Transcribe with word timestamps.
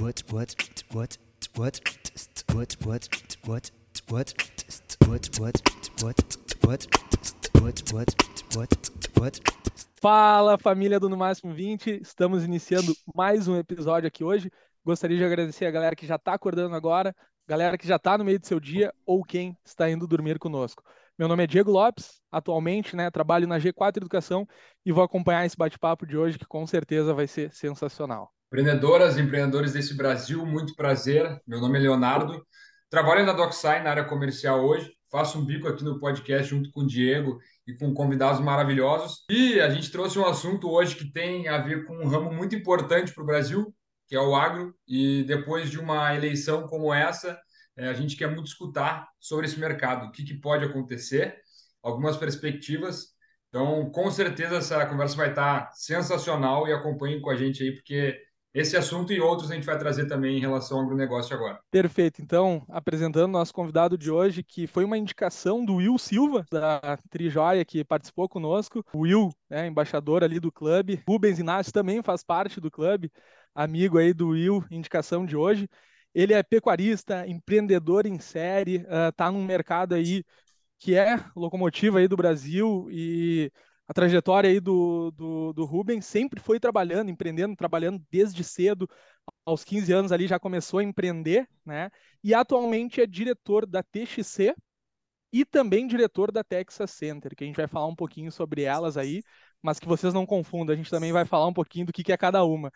what 0.00 0.22
what 0.32 0.54
what 0.92 1.18
what 1.56 1.80
what 2.46 2.76
what 2.76 2.76
what 2.86 3.08
what 3.46 5.28
what 6.02 6.20
what 6.64 6.86
what 7.60 7.92
what 7.92 8.14
what 8.54 8.90
what 9.18 9.40
Fala 10.00 10.56
família 10.56 11.00
do 11.00 11.08
No 11.08 11.16
Máximo 11.16 11.52
20, 11.52 12.00
estamos 12.00 12.44
iniciando 12.44 12.94
mais 13.12 13.48
um 13.48 13.56
episódio 13.56 14.06
aqui 14.06 14.22
hoje. 14.22 14.48
Gostaria 14.84 15.16
de 15.16 15.24
agradecer 15.24 15.66
a 15.66 15.70
galera 15.72 15.96
que 15.96 16.06
já 16.06 16.14
está 16.14 16.34
acordando 16.34 16.76
agora, 16.76 17.12
galera 17.48 17.76
que 17.76 17.86
já 17.86 17.96
está 17.96 18.16
no 18.16 18.24
meio 18.24 18.38
do 18.38 18.46
seu 18.46 18.60
dia 18.60 18.94
ou 19.04 19.24
quem 19.24 19.58
está 19.64 19.90
indo 19.90 20.06
dormir 20.06 20.38
conosco. 20.38 20.84
Meu 21.18 21.26
nome 21.26 21.42
é 21.42 21.46
Diego 21.48 21.72
Lopes, 21.72 22.20
atualmente 22.30 22.94
né, 22.94 23.10
trabalho 23.10 23.48
na 23.48 23.58
G4 23.58 23.96
Educação 23.96 24.46
e 24.86 24.92
vou 24.92 25.02
acompanhar 25.02 25.44
esse 25.44 25.56
bate-papo 25.56 26.06
de 26.06 26.16
hoje 26.16 26.38
que 26.38 26.46
com 26.46 26.64
certeza 26.64 27.12
vai 27.12 27.26
ser 27.26 27.52
sensacional. 27.52 28.32
Empreendedoras 28.50 29.18
e 29.18 29.20
empreendedores 29.20 29.74
desse 29.74 29.92
Brasil, 29.92 30.44
muito 30.46 30.74
prazer. 30.74 31.38
Meu 31.46 31.60
nome 31.60 31.78
é 31.78 31.82
Leonardo. 31.82 32.42
Trabalho 32.88 33.26
na 33.26 33.34
DocSign 33.34 33.84
na 33.84 33.90
área 33.90 34.04
comercial 34.04 34.64
hoje. 34.64 34.90
Faço 35.10 35.38
um 35.38 35.44
bico 35.44 35.68
aqui 35.68 35.84
no 35.84 36.00
podcast 36.00 36.48
junto 36.48 36.70
com 36.70 36.80
o 36.80 36.86
Diego 36.86 37.38
e 37.66 37.74
com 37.74 37.92
convidados 37.92 38.40
maravilhosos. 38.40 39.26
E 39.28 39.60
a 39.60 39.68
gente 39.68 39.92
trouxe 39.92 40.18
um 40.18 40.24
assunto 40.24 40.70
hoje 40.70 40.96
que 40.96 41.12
tem 41.12 41.46
a 41.46 41.58
ver 41.58 41.84
com 41.84 41.98
um 41.98 42.08
ramo 42.08 42.32
muito 42.32 42.56
importante 42.56 43.12
para 43.12 43.22
o 43.22 43.26
Brasil, 43.26 43.70
que 44.06 44.16
é 44.16 44.20
o 44.20 44.34
agro. 44.34 44.74
E 44.88 45.24
depois 45.24 45.70
de 45.70 45.78
uma 45.78 46.14
eleição 46.14 46.66
como 46.66 46.94
essa, 46.94 47.38
é, 47.76 47.88
a 47.88 47.92
gente 47.92 48.16
quer 48.16 48.28
muito 48.34 48.46
escutar 48.46 49.06
sobre 49.20 49.44
esse 49.44 49.60
mercado, 49.60 50.06
o 50.06 50.10
que, 50.10 50.24
que 50.24 50.40
pode 50.40 50.64
acontecer, 50.64 51.36
algumas 51.82 52.16
perspectivas. 52.16 53.08
Então, 53.50 53.90
com 53.90 54.10
certeza, 54.10 54.56
essa 54.56 54.86
conversa 54.86 55.16
vai 55.16 55.28
estar 55.28 55.70
sensacional 55.74 56.66
e 56.66 56.72
acompanhem 56.72 57.20
com 57.20 57.28
a 57.28 57.36
gente 57.36 57.62
aí, 57.62 57.74
porque 57.74 58.26
esse 58.58 58.76
assunto 58.76 59.12
e 59.12 59.20
outros 59.20 59.50
a 59.50 59.54
gente 59.54 59.64
vai 59.64 59.78
trazer 59.78 60.06
também 60.06 60.36
em 60.36 60.40
relação 60.40 60.78
ao 60.78 60.84
agronegócio 60.84 61.34
agora. 61.34 61.60
Perfeito. 61.70 62.20
Então, 62.20 62.64
apresentando 62.68 63.30
nosso 63.30 63.54
convidado 63.54 63.96
de 63.96 64.10
hoje, 64.10 64.42
que 64.42 64.66
foi 64.66 64.84
uma 64.84 64.98
indicação 64.98 65.64
do 65.64 65.76
Will 65.76 65.96
Silva, 65.96 66.44
da 66.50 66.98
Trijoia, 67.08 67.64
que 67.64 67.84
participou 67.84 68.28
conosco. 68.28 68.84
O 68.92 69.00
Will, 69.00 69.30
né, 69.48 69.68
embaixador 69.68 70.24
ali 70.24 70.40
do 70.40 70.50
clube. 70.50 71.02
Rubens 71.08 71.38
Inácio 71.38 71.72
também 71.72 72.02
faz 72.02 72.24
parte 72.24 72.60
do 72.60 72.70
clube, 72.70 73.12
amigo 73.54 73.96
aí 73.96 74.12
do 74.12 74.30
Will, 74.30 74.64
indicação 74.70 75.24
de 75.24 75.36
hoje. 75.36 75.68
Ele 76.12 76.34
é 76.34 76.42
pecuarista, 76.42 77.26
empreendedor 77.28 78.06
em 78.06 78.18
série, 78.18 78.84
está 79.08 79.28
uh, 79.28 79.32
num 79.32 79.44
mercado 79.44 79.94
aí 79.94 80.24
que 80.78 80.96
é 80.96 81.22
locomotiva 81.36 81.98
aí 81.98 82.08
do 82.08 82.16
Brasil 82.16 82.88
e 82.90 83.52
a 83.88 83.94
trajetória 83.94 84.50
aí 84.50 84.60
do, 84.60 85.10
do, 85.12 85.52
do 85.54 85.64
Rubens 85.64 86.04
sempre 86.04 86.38
foi 86.40 86.60
trabalhando, 86.60 87.10
empreendendo, 87.10 87.56
trabalhando 87.56 88.04
desde 88.10 88.44
cedo. 88.44 88.88
Aos 89.46 89.64
15 89.64 89.92
anos 89.92 90.12
ali 90.12 90.26
já 90.26 90.38
começou 90.38 90.80
a 90.80 90.84
empreender, 90.84 91.48
né? 91.64 91.90
E 92.22 92.34
atualmente 92.34 93.00
é 93.00 93.06
diretor 93.06 93.64
da 93.66 93.82
TXC 93.82 94.54
e 95.32 95.44
também 95.44 95.86
diretor 95.86 96.30
da 96.30 96.44
Texas 96.44 96.90
Center, 96.90 97.34
que 97.34 97.44
a 97.44 97.46
gente 97.46 97.56
vai 97.56 97.66
falar 97.66 97.86
um 97.86 97.94
pouquinho 97.94 98.30
sobre 98.32 98.62
elas 98.62 98.96
aí, 98.96 99.22
mas 99.62 99.78
que 99.78 99.86
vocês 99.86 100.14
não 100.14 100.24
confundam, 100.26 100.72
a 100.72 100.76
gente 100.76 100.90
também 100.90 101.12
vai 101.12 101.24
falar 101.24 101.46
um 101.46 101.52
pouquinho 101.52 101.86
do 101.86 101.92
que, 101.92 102.02
que 102.02 102.12
é 102.12 102.16
cada 102.16 102.44
uma. 102.44 102.70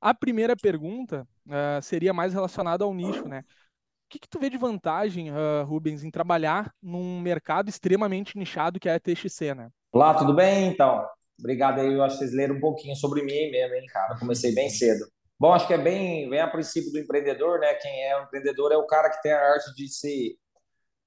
A 0.00 0.14
primeira 0.14 0.56
pergunta 0.56 1.26
uh, 1.46 1.82
seria 1.82 2.12
mais 2.12 2.32
relacionada 2.32 2.84
ao 2.84 2.94
nicho, 2.94 3.26
né? 3.26 3.40
O 3.40 4.10
que, 4.10 4.18
que 4.18 4.28
tu 4.28 4.38
vê 4.38 4.48
de 4.48 4.56
vantagem, 4.56 5.30
uh, 5.30 5.64
Rubens, 5.66 6.02
em 6.02 6.10
trabalhar 6.10 6.72
num 6.82 7.20
mercado 7.20 7.68
extremamente 7.68 8.38
nichado 8.38 8.80
que 8.80 8.88
é 8.88 8.94
a 8.94 9.00
TXC, 9.00 9.54
né? 9.54 9.70
Olá, 9.90 10.12
tudo 10.12 10.34
bem? 10.34 10.68
Então, 10.68 11.02
obrigado 11.38 11.80
aí. 11.80 11.94
Eu 11.94 12.02
acho 12.02 12.18
que 12.18 12.24
vocês 12.24 12.36
leram 12.36 12.56
um 12.56 12.60
pouquinho 12.60 12.94
sobre 12.94 13.22
mim 13.22 13.50
mesmo, 13.50 13.74
hein, 13.74 13.86
cara? 13.86 14.18
Comecei 14.18 14.54
bem 14.54 14.68
cedo. 14.68 15.06
Bom, 15.40 15.52
acho 15.52 15.66
que 15.66 15.72
é 15.72 15.78
bem, 15.78 16.28
bem 16.28 16.40
a 16.40 16.46
princípio 16.46 16.92
do 16.92 16.98
empreendedor, 16.98 17.58
né? 17.58 17.72
Quem 17.74 18.04
é 18.04 18.20
o 18.20 18.24
empreendedor 18.24 18.70
é 18.70 18.76
o 18.76 18.86
cara 18.86 19.08
que 19.08 19.22
tem 19.22 19.32
a 19.32 19.40
arte 19.40 19.74
de 19.74 19.88
se. 19.88 20.38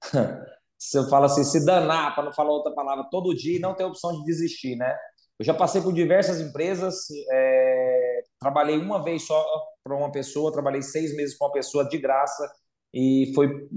se 0.80 0.98
eu 0.98 1.08
falo 1.10 1.26
assim, 1.26 1.44
se 1.44 1.64
danar, 1.64 2.16
para 2.16 2.24
não 2.24 2.34
falar 2.34 2.52
outra 2.52 2.74
palavra, 2.74 3.08
todo 3.12 3.36
dia 3.36 3.58
e 3.58 3.62
não 3.62 3.76
ter 3.76 3.84
opção 3.84 4.14
de 4.14 4.26
desistir, 4.26 4.76
né? 4.76 4.98
Eu 5.38 5.46
já 5.46 5.54
passei 5.54 5.80
por 5.82 5.94
diversas 5.94 6.42
empresas, 6.42 7.06
é... 7.32 8.22
trabalhei 8.40 8.80
uma 8.80 9.04
vez 9.04 9.28
só 9.28 9.46
para 9.84 9.96
uma 9.96 10.12
pessoa, 10.12 10.52
trabalhei 10.52 10.82
seis 10.82 11.16
meses 11.16 11.38
para 11.38 11.48
uma 11.48 11.54
pessoa 11.54 11.88
de 11.88 12.00
graça 12.00 12.52
e 12.92 13.32
foi. 13.36 13.70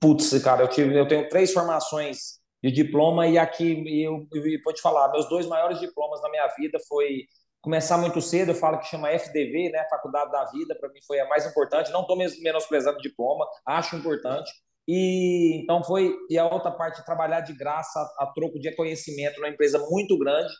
Putz, 0.00 0.40
cara, 0.44 0.62
eu, 0.62 0.68
tive, 0.68 0.96
eu 0.96 1.08
tenho 1.08 1.28
três 1.28 1.52
formações 1.52 2.43
de 2.64 2.72
diploma 2.72 3.26
e 3.26 3.36
aqui 3.36 3.84
eu, 4.02 4.26
eu 4.32 4.62
vou 4.64 4.72
te 4.72 4.80
falar, 4.80 5.12
meus 5.12 5.28
dois 5.28 5.46
maiores 5.46 5.78
diplomas 5.78 6.22
na 6.22 6.30
minha 6.30 6.46
vida 6.56 6.78
foi 6.88 7.26
começar 7.60 7.98
muito 7.98 8.22
cedo, 8.22 8.52
eu 8.52 8.54
falo 8.54 8.78
que 8.78 8.86
chama 8.86 9.10
FDV, 9.10 9.70
né, 9.70 9.86
Faculdade 9.90 10.32
da 10.32 10.46
Vida, 10.46 10.74
para 10.74 10.88
mim 10.88 10.98
foi 11.06 11.20
a 11.20 11.28
mais 11.28 11.44
importante, 11.44 11.92
não 11.92 12.00
estou 12.00 12.16
menosprezando 12.16 12.98
o 12.98 13.02
diploma, 13.02 13.46
acho 13.66 13.94
importante, 13.96 14.50
e 14.88 15.62
então 15.62 15.84
foi, 15.84 16.14
e 16.30 16.38
a 16.38 16.46
outra 16.46 16.70
parte, 16.70 17.04
trabalhar 17.04 17.40
de 17.40 17.52
graça 17.54 18.00
a, 18.18 18.24
a 18.24 18.32
troco 18.32 18.58
de 18.58 18.74
conhecimento 18.74 19.40
numa 19.40 19.50
empresa 19.50 19.78
muito 19.90 20.18
grande, 20.18 20.52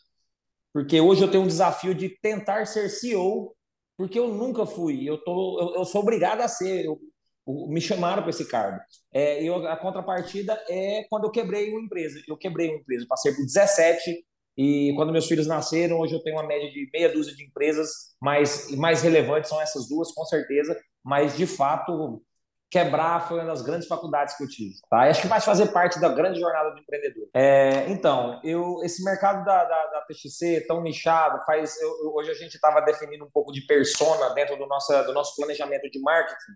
porque 0.75 1.01
hoje 1.01 1.23
eu 1.23 1.31
tenho 1.31 1.45
um 1.45 1.49
desafio 1.49 1.95
de 1.95 2.11
tentar 2.21 2.67
ser 2.67 2.91
CEO, 2.91 3.55
porque 3.97 4.19
eu 4.19 4.29
nunca 4.29 4.67
fui, 4.67 5.09
eu, 5.09 5.17
tô, 5.25 5.59
eu, 5.59 5.75
eu 5.77 5.85
sou 5.87 6.03
obrigado 6.03 6.43
a 6.43 6.49
ser, 6.49 6.85
eu, 6.85 6.99
me 7.47 7.81
chamaram 7.81 8.23
para 8.23 8.31
esse 8.31 8.49
cargo. 8.49 8.79
É, 9.13 9.43
eu, 9.43 9.67
a 9.69 9.77
contrapartida 9.77 10.59
é 10.69 11.05
quando 11.11 11.25
eu 11.25 11.31
quebrei 11.31 11.71
uma 11.71 11.81
empresa. 11.81 12.21
Eu 12.27 12.37
quebrei 12.37 12.69
uma 12.69 12.79
empresa, 12.79 13.07
passei 13.09 13.33
por 13.33 13.45
17 13.45 14.25
e 14.57 14.93
quando 14.97 15.13
meus 15.13 15.27
filhos 15.27 15.47
nasceram, 15.47 15.99
hoje 15.99 16.15
eu 16.15 16.23
tenho 16.23 16.37
uma 16.37 16.47
média 16.47 16.71
de 16.71 16.89
meia 16.93 17.13
dúzia 17.13 17.35
de 17.35 17.45
empresas, 17.45 17.89
mas 18.23 18.71
mais 18.77 19.03
relevantes 19.03 19.51
são 19.51 19.61
essas 19.61 19.89
duas, 19.89 20.13
com 20.13 20.25
certeza. 20.25 20.79
Mas 21.05 21.37
de 21.37 21.47
fato, 21.47 22.23
quebrar 22.71 23.29
foi 23.29 23.39
uma 23.39 23.47
das 23.47 23.63
grandes 23.63 23.89
faculdades 23.89 24.37
que 24.37 24.45
eu 24.45 24.49
tive. 24.49 24.75
Tá? 24.89 25.03
Acho 25.03 25.23
que 25.23 25.29
vai 25.29 25.41
fazer 25.41 25.67
parte 25.69 26.01
da 26.01 26.09
grande 26.09 26.39
jornada 26.39 26.71
do 26.71 26.79
empreendedor. 26.79 27.29
É, 27.35 27.89
então, 27.91 28.41
eu, 28.45 28.81
esse 28.85 29.05
mercado 29.05 29.45
da, 29.45 29.65
da, 29.65 29.87
da 29.87 30.01
TXC 30.03 30.67
tão 30.67 30.83
nichado, 30.83 31.45
faz. 31.45 31.81
Eu, 31.81 32.15
hoje 32.15 32.31
a 32.31 32.35
gente 32.35 32.55
estava 32.55 32.81
definindo 32.81 33.25
um 33.25 33.31
pouco 33.31 33.53
de 33.53 33.67
persona 33.67 34.33
dentro 34.35 34.57
do 34.57 34.67
nosso, 34.67 34.93
do 35.05 35.13
nosso 35.13 35.37
planejamento 35.37 35.91
de 35.91 36.01
marketing. 36.01 36.53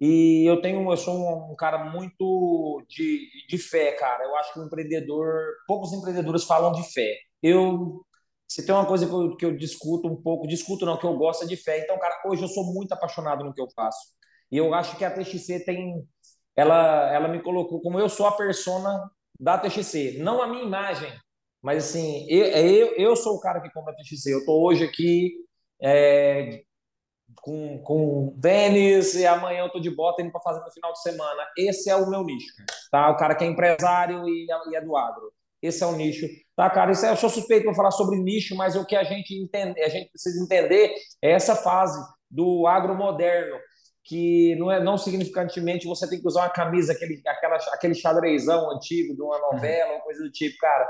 E 0.00 0.44
eu 0.46 0.60
tenho, 0.60 0.90
eu 0.90 0.96
sou 0.96 1.14
um, 1.16 1.52
um, 1.52 1.56
cara 1.56 1.90
muito 1.90 2.84
de, 2.88 3.28
de 3.48 3.58
fé, 3.58 3.92
cara. 3.92 4.24
Eu 4.24 4.36
acho 4.36 4.52
que 4.52 4.60
o 4.60 4.64
empreendedor, 4.64 5.54
poucos 5.66 5.92
empreendedores 5.92 6.44
falam 6.44 6.72
de 6.72 6.82
fé. 6.92 7.14
Eu, 7.42 8.04
se 8.46 8.64
tem 8.66 8.74
uma 8.74 8.86
coisa 8.86 9.06
que 9.06 9.12
eu, 9.12 9.36
que 9.36 9.46
eu 9.46 9.56
discuto 9.56 10.08
um 10.08 10.20
pouco, 10.20 10.46
discuto 10.46 10.84
não, 10.84 10.98
que 10.98 11.06
eu 11.06 11.16
gosto 11.16 11.44
é 11.44 11.46
de 11.46 11.56
fé. 11.56 11.80
Então, 11.82 11.98
cara, 11.98 12.22
hoje 12.26 12.42
eu 12.42 12.48
sou 12.48 12.64
muito 12.74 12.92
apaixonado 12.92 13.44
no 13.44 13.54
que 13.54 13.60
eu 13.60 13.68
faço. 13.74 14.14
E 14.50 14.58
eu 14.58 14.74
acho 14.74 14.96
que 14.96 15.04
a 15.04 15.10
TXC 15.10 15.64
tem, 15.64 16.06
ela, 16.54 17.12
ela 17.12 17.28
me 17.28 17.42
colocou 17.42 17.80
como 17.80 17.98
eu 17.98 18.08
sou 18.08 18.26
a 18.26 18.32
persona 18.32 19.10
da 19.40 19.58
TXC, 19.58 20.18
não 20.18 20.42
a 20.42 20.46
minha 20.46 20.62
imagem, 20.62 21.12
mas 21.62 21.84
assim, 21.84 22.26
eu, 22.30 22.46
eu, 22.46 22.96
eu 22.96 23.16
sou 23.16 23.34
o 23.36 23.40
cara 23.40 23.60
que 23.60 23.72
compra 23.72 23.92
a 23.92 23.96
TXC. 23.96 24.32
Eu 24.32 24.44
tô 24.44 24.64
hoje 24.64 24.84
aqui 24.84 25.32
é, 25.82 26.62
com, 27.42 27.78
com 27.82 28.38
tênis 28.40 29.14
e 29.14 29.26
amanhã 29.26 29.60
eu 29.60 29.70
tô 29.70 29.80
de 29.80 29.90
bota 29.90 30.22
indo 30.22 30.32
para 30.32 30.40
fazer 30.40 30.64
no 30.64 30.70
final 30.70 30.92
de 30.92 31.02
semana. 31.02 31.42
Esse 31.56 31.90
é 31.90 31.96
o 31.96 32.08
meu 32.08 32.24
nicho, 32.24 32.52
tá? 32.90 33.10
O 33.10 33.16
cara 33.16 33.34
que 33.34 33.44
é 33.44 33.46
empresário 33.46 34.26
e, 34.28 34.46
e 34.70 34.76
é 34.76 34.80
do 34.80 34.96
agro. 34.96 35.32
Esse 35.62 35.82
é 35.82 35.86
o 35.86 35.92
nicho, 35.92 36.26
tá, 36.54 36.68
cara? 36.68 36.92
Isso 36.92 37.06
é, 37.06 37.10
eu 37.10 37.16
sou 37.16 37.30
suspeito 37.30 37.64
para 37.64 37.74
falar 37.74 37.90
sobre 37.90 38.18
nicho, 38.18 38.54
mas 38.54 38.76
o 38.76 38.84
que 38.84 38.94
a 38.94 39.04
gente 39.04 39.34
entende, 39.34 39.80
a 39.80 39.88
gente 39.88 40.10
precisa 40.10 40.42
entender 40.42 40.94
é 41.22 41.32
essa 41.32 41.56
fase 41.56 41.98
do 42.30 42.66
agro 42.66 42.94
moderno, 42.94 43.56
que 44.04 44.54
não 44.56 44.70
é 44.70 44.82
não 44.82 44.96
significantemente 44.96 45.86
você 45.86 46.08
tem 46.08 46.20
que 46.20 46.26
usar 46.26 46.42
uma 46.42 46.50
camisa 46.50 46.92
aquele 46.92 47.20
aquela 47.26 47.56
aquele 47.72 47.94
xadrezão 47.94 48.70
antigo 48.70 49.14
de 49.14 49.22
uma 49.22 49.38
novela 49.38 49.94
ou 49.94 50.00
coisa 50.00 50.22
do 50.22 50.30
tipo, 50.30 50.56
cara 50.58 50.88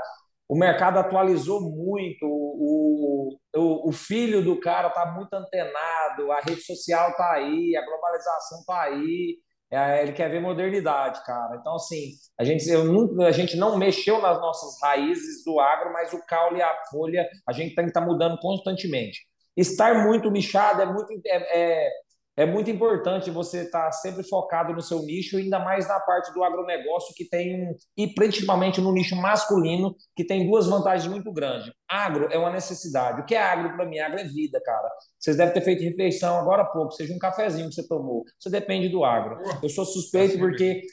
o 0.49 0.57
mercado 0.57 0.97
atualizou 0.97 1.61
muito, 1.61 2.25
o, 2.25 3.37
o, 3.55 3.89
o 3.89 3.91
filho 3.91 4.41
do 4.41 4.59
cara 4.59 4.87
está 4.87 5.05
muito 5.05 5.33
antenado, 5.33 6.31
a 6.31 6.39
rede 6.39 6.61
social 6.61 7.09
está 7.09 7.33
aí, 7.33 7.75
a 7.75 7.85
globalização 7.85 8.59
está 8.59 8.81
aí, 8.83 9.37
é, 9.69 10.01
ele 10.01 10.13
quer 10.13 10.29
ver 10.29 10.39
modernidade, 10.39 11.23
cara. 11.25 11.57
Então, 11.59 11.75
assim, 11.75 12.11
a 12.39 12.43
gente, 12.45 12.69
eu 12.69 12.85
nunca, 12.85 13.25
a 13.25 13.31
gente 13.31 13.57
não 13.57 13.77
mexeu 13.77 14.21
nas 14.21 14.39
nossas 14.39 14.81
raízes 14.81 15.43
do 15.43 15.59
agro, 15.59 15.91
mas 15.91 16.13
o 16.13 16.25
caule 16.25 16.59
e 16.59 16.61
a 16.61 16.73
folha 16.89 17.27
a 17.45 17.51
gente 17.51 17.75
tem 17.75 17.83
que 17.83 17.89
estar 17.89 18.01
tá 18.01 18.07
mudando 18.07 18.39
constantemente. 18.39 19.27
Estar 19.57 20.05
muito 20.05 20.31
nichado 20.31 20.81
é 20.81 20.85
muito, 20.85 21.11
é, 21.25 21.59
é 21.59 21.89
é 22.37 22.45
muito 22.45 22.69
importante 22.69 23.31
você 23.31 23.63
estar 23.63 23.85
tá 23.85 23.91
sempre 23.91 24.23
focado 24.23 24.71
no 24.71 24.81
seu 24.81 25.01
nicho, 25.01 25.37
ainda 25.37 25.57
mais 25.57 25.87
na 25.87 25.99
parte 25.99 26.31
do 26.31 26.43
agronegócio, 26.43 27.15
que 27.15 27.25
tem, 27.27 27.75
e 27.97 28.07
principalmente 28.13 28.79
no 28.79 28.93
nicho 28.93 29.15
masculino, 29.15 29.95
que 30.15 30.23
tem 30.23 30.47
duas 30.47 30.67
vantagens 30.67 31.11
muito 31.11 31.33
grandes. 31.33 31.71
Agro 31.89 32.27
é 32.31 32.37
uma 32.37 32.51
necessidade. 32.51 33.21
O 33.21 33.25
que 33.25 33.33
é 33.33 33.41
agro 33.41 33.75
para 33.75 33.87
mim? 33.87 33.97
Agro 33.97 34.19
é 34.19 34.23
vida, 34.23 34.61
cara. 34.63 34.87
Vocês 35.17 35.35
devem 35.35 35.51
ter 35.51 35.61
feito 35.61 35.83
refeição 35.83 36.37
agora 36.37 36.61
há 36.61 36.65
pouco, 36.65 36.91
seja 36.91 37.11
um 37.11 37.17
cafezinho 37.17 37.69
que 37.69 37.73
você 37.73 37.87
tomou. 37.87 38.23
Você 38.39 38.51
depende 38.51 38.87
do 38.87 39.03
agro. 39.03 39.39
Eu 39.63 39.69
sou 39.69 39.83
suspeito 39.83 40.37
porque 40.37 40.83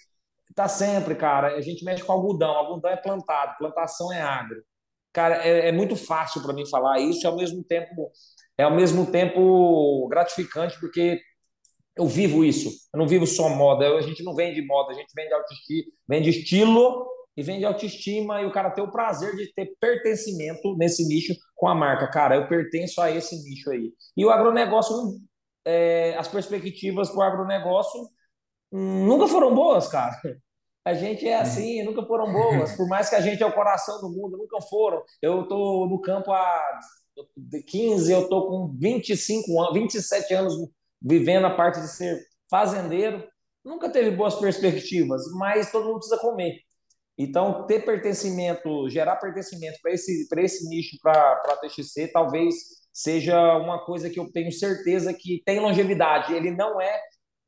tá 0.54 0.66
sempre, 0.66 1.14
cara, 1.14 1.56
a 1.56 1.60
gente 1.60 1.84
mexe 1.84 2.02
com 2.02 2.12
algodão. 2.12 2.52
Algodão 2.52 2.90
é 2.90 2.96
plantado, 2.96 3.58
plantação 3.58 4.10
é 4.10 4.22
agro. 4.22 4.64
Cara, 5.12 5.46
é, 5.46 5.68
é 5.68 5.72
muito 5.72 5.94
fácil 5.94 6.42
para 6.42 6.54
mim 6.54 6.66
falar 6.66 7.00
isso, 7.00 7.24
e 7.24 7.26
ao 7.26 7.36
mesmo 7.36 7.62
tempo 7.62 8.10
é 8.56 8.62
ao 8.62 8.74
mesmo 8.74 9.04
tempo 9.10 10.08
gratificante 10.08 10.78
porque 10.80 11.20
Eu 11.96 12.06
vivo 12.06 12.44
isso. 12.44 12.70
Eu 12.92 12.98
não 12.98 13.06
vivo 13.06 13.26
só 13.26 13.48
moda. 13.48 13.86
a 13.96 14.02
gente 14.02 14.22
não 14.22 14.34
vende 14.34 14.60
moda, 14.62 14.92
a 14.92 14.94
gente 14.94 15.12
vende 15.14 15.32
autoestima, 15.32 15.92
vende 16.08 16.30
estilo 16.30 17.06
e 17.36 17.42
vende 17.42 17.64
autoestima 17.64 18.40
e 18.42 18.46
o 18.46 18.52
cara 18.52 18.70
ter 18.70 18.82
o 18.82 18.90
prazer 18.90 19.34
de 19.36 19.52
ter 19.52 19.74
pertencimento 19.80 20.76
nesse 20.76 21.06
nicho 21.06 21.34
com 21.54 21.68
a 21.68 21.74
marca. 21.74 22.08
Cara, 22.10 22.36
eu 22.36 22.48
pertenço 22.48 23.00
a 23.00 23.10
esse 23.10 23.36
nicho 23.42 23.70
aí. 23.70 23.92
E 24.16 24.24
o 24.24 24.30
agronegócio, 24.30 24.94
é, 25.64 26.16
as 26.16 26.28
perspectivas 26.28 27.10
para 27.10 27.18
o 27.18 27.22
agronegócio 27.22 28.00
hum, 28.72 29.06
nunca 29.06 29.28
foram 29.28 29.54
boas, 29.54 29.88
cara. 29.88 30.14
A 30.84 30.92
gente 30.92 31.26
é 31.26 31.36
assim, 31.40 31.82
nunca 31.82 32.04
foram 32.04 32.30
boas. 32.30 32.76
Por 32.76 32.86
mais 32.86 33.08
que 33.08 33.14
a 33.14 33.20
gente 33.20 33.42
é 33.42 33.46
o 33.46 33.54
coração 33.54 34.00
do 34.02 34.10
mundo, 34.10 34.36
nunca 34.36 34.60
foram. 34.60 35.02
Eu 35.22 35.42
estou 35.42 35.88
no 35.88 35.98
campo 36.00 36.30
há 36.30 36.62
15, 37.66 38.12
eu 38.12 38.22
estou 38.22 38.48
com 38.48 38.76
25 38.78 39.62
anos, 39.62 39.74
27 39.74 40.34
anos 40.34 40.54
vivendo 41.04 41.44
a 41.46 41.54
parte 41.54 41.80
de 41.80 41.88
ser 41.88 42.24
fazendeiro. 42.50 43.22
Nunca 43.64 43.90
teve 43.90 44.10
boas 44.10 44.36
perspectivas, 44.36 45.22
mas 45.34 45.70
todo 45.70 45.86
mundo 45.86 45.98
precisa 45.98 46.18
comer. 46.18 46.60
Então, 47.16 47.66
ter 47.66 47.84
pertencimento, 47.84 48.88
gerar 48.88 49.16
pertencimento 49.16 49.78
para 49.80 49.92
esse, 49.92 50.26
esse 50.36 50.68
nicho, 50.68 50.98
para 51.00 51.42
a 51.44 51.56
TXC, 51.58 52.08
talvez 52.08 52.54
seja 52.92 53.56
uma 53.56 53.84
coisa 53.84 54.10
que 54.10 54.18
eu 54.18 54.30
tenho 54.32 54.50
certeza 54.50 55.14
que 55.14 55.42
tem 55.44 55.60
longevidade. 55.60 56.34
Ele 56.34 56.50
não 56.50 56.80
é 56.80 57.00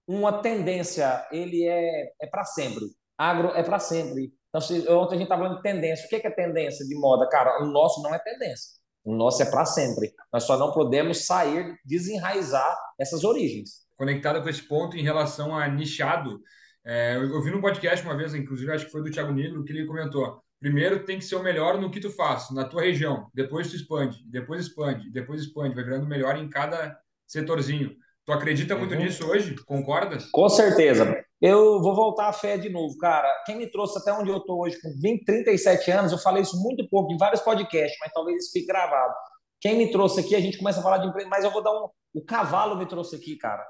uma 0.06 0.40
tendência, 0.40 1.26
ele 1.32 1.66
é, 1.66 2.12
é 2.20 2.26
para 2.26 2.44
sempre. 2.44 2.84
Agro 3.18 3.48
é 3.56 3.62
para 3.62 3.78
sempre. 3.78 4.32
Então, 4.48 4.60
se, 4.60 4.88
ontem 4.88 5.16
a 5.16 5.18
gente 5.18 5.24
estava 5.24 5.42
falando 5.42 5.56
de 5.56 5.62
tendência. 5.62 6.06
O 6.06 6.08
que 6.08 6.16
é, 6.16 6.20
que 6.20 6.26
é 6.26 6.30
tendência 6.30 6.86
de 6.86 6.94
moda? 6.94 7.28
Cara, 7.28 7.62
o 7.62 7.66
nosso 7.66 8.02
não 8.02 8.14
é 8.14 8.18
tendência. 8.18 8.70
O 9.06 9.14
nosso 9.14 9.40
é 9.40 9.48
para 9.48 9.64
sempre. 9.64 10.12
Nós 10.32 10.42
só 10.42 10.58
não 10.58 10.72
podemos 10.72 11.26
sair, 11.26 11.78
desenraizar 11.84 12.76
essas 12.98 13.22
origens. 13.22 13.86
Conectado 13.96 14.42
com 14.42 14.48
esse 14.48 14.62
ponto 14.62 14.96
em 14.96 15.02
relação 15.02 15.56
a 15.56 15.68
nichado, 15.68 16.40
é, 16.84 17.16
eu 17.16 17.40
vi 17.40 17.52
num 17.52 17.60
podcast 17.60 18.04
uma 18.04 18.16
vez, 18.16 18.34
inclusive 18.34 18.72
acho 18.72 18.86
que 18.86 18.90
foi 18.90 19.04
do 19.04 19.10
Thiago 19.10 19.32
Nigro, 19.32 19.62
que 19.62 19.72
ele 19.72 19.86
comentou: 19.86 20.42
primeiro 20.58 21.04
tem 21.04 21.20
que 21.20 21.24
ser 21.24 21.36
o 21.36 21.42
melhor 21.42 21.80
no 21.80 21.88
que 21.88 22.00
tu 22.00 22.10
faz, 22.10 22.50
na 22.50 22.64
tua 22.64 22.82
região, 22.82 23.30
depois 23.32 23.70
tu 23.70 23.76
expande, 23.76 24.24
depois 24.26 24.66
expande, 24.66 25.08
depois 25.12 25.40
expande, 25.40 25.76
vai 25.76 25.84
virando 25.84 26.06
melhor 26.08 26.36
em 26.36 26.48
cada 26.48 26.98
setorzinho. 27.28 27.96
Tu 28.26 28.32
acredita 28.32 28.74
muito 28.74 28.92
uhum. 28.92 29.02
nisso 29.02 29.24
hoje? 29.24 29.54
Concorda? 29.64 30.18
Com 30.32 30.48
certeza. 30.48 31.24
Eu 31.40 31.80
vou 31.80 31.94
voltar 31.94 32.28
à 32.28 32.32
fé 32.32 32.58
de 32.58 32.68
novo, 32.68 32.98
cara. 32.98 33.28
Quem 33.46 33.56
me 33.56 33.70
trouxe 33.70 33.98
até 33.98 34.12
onde 34.12 34.30
eu 34.30 34.38
estou 34.38 34.62
hoje, 34.62 34.80
com 34.82 34.90
20, 35.00 35.24
37 35.24 35.90
anos, 35.92 36.10
eu 36.10 36.18
falei 36.18 36.42
isso 36.42 36.60
muito 36.60 36.88
pouco 36.88 37.12
em 37.12 37.16
vários 37.16 37.40
podcasts, 37.40 37.96
mas 38.00 38.12
talvez 38.12 38.42
isso 38.42 38.52
fique 38.52 38.66
gravado. 38.66 39.14
Quem 39.60 39.78
me 39.78 39.92
trouxe 39.92 40.20
aqui, 40.20 40.34
a 40.34 40.40
gente 40.40 40.58
começa 40.58 40.80
a 40.80 40.82
falar 40.82 40.98
de 40.98 41.06
empresa, 41.06 41.28
mas 41.28 41.44
eu 41.44 41.52
vou 41.52 41.62
dar 41.62 41.70
um. 41.70 41.88
O 42.14 42.24
cavalo 42.24 42.76
me 42.76 42.86
trouxe 42.86 43.14
aqui, 43.14 43.36
cara. 43.36 43.64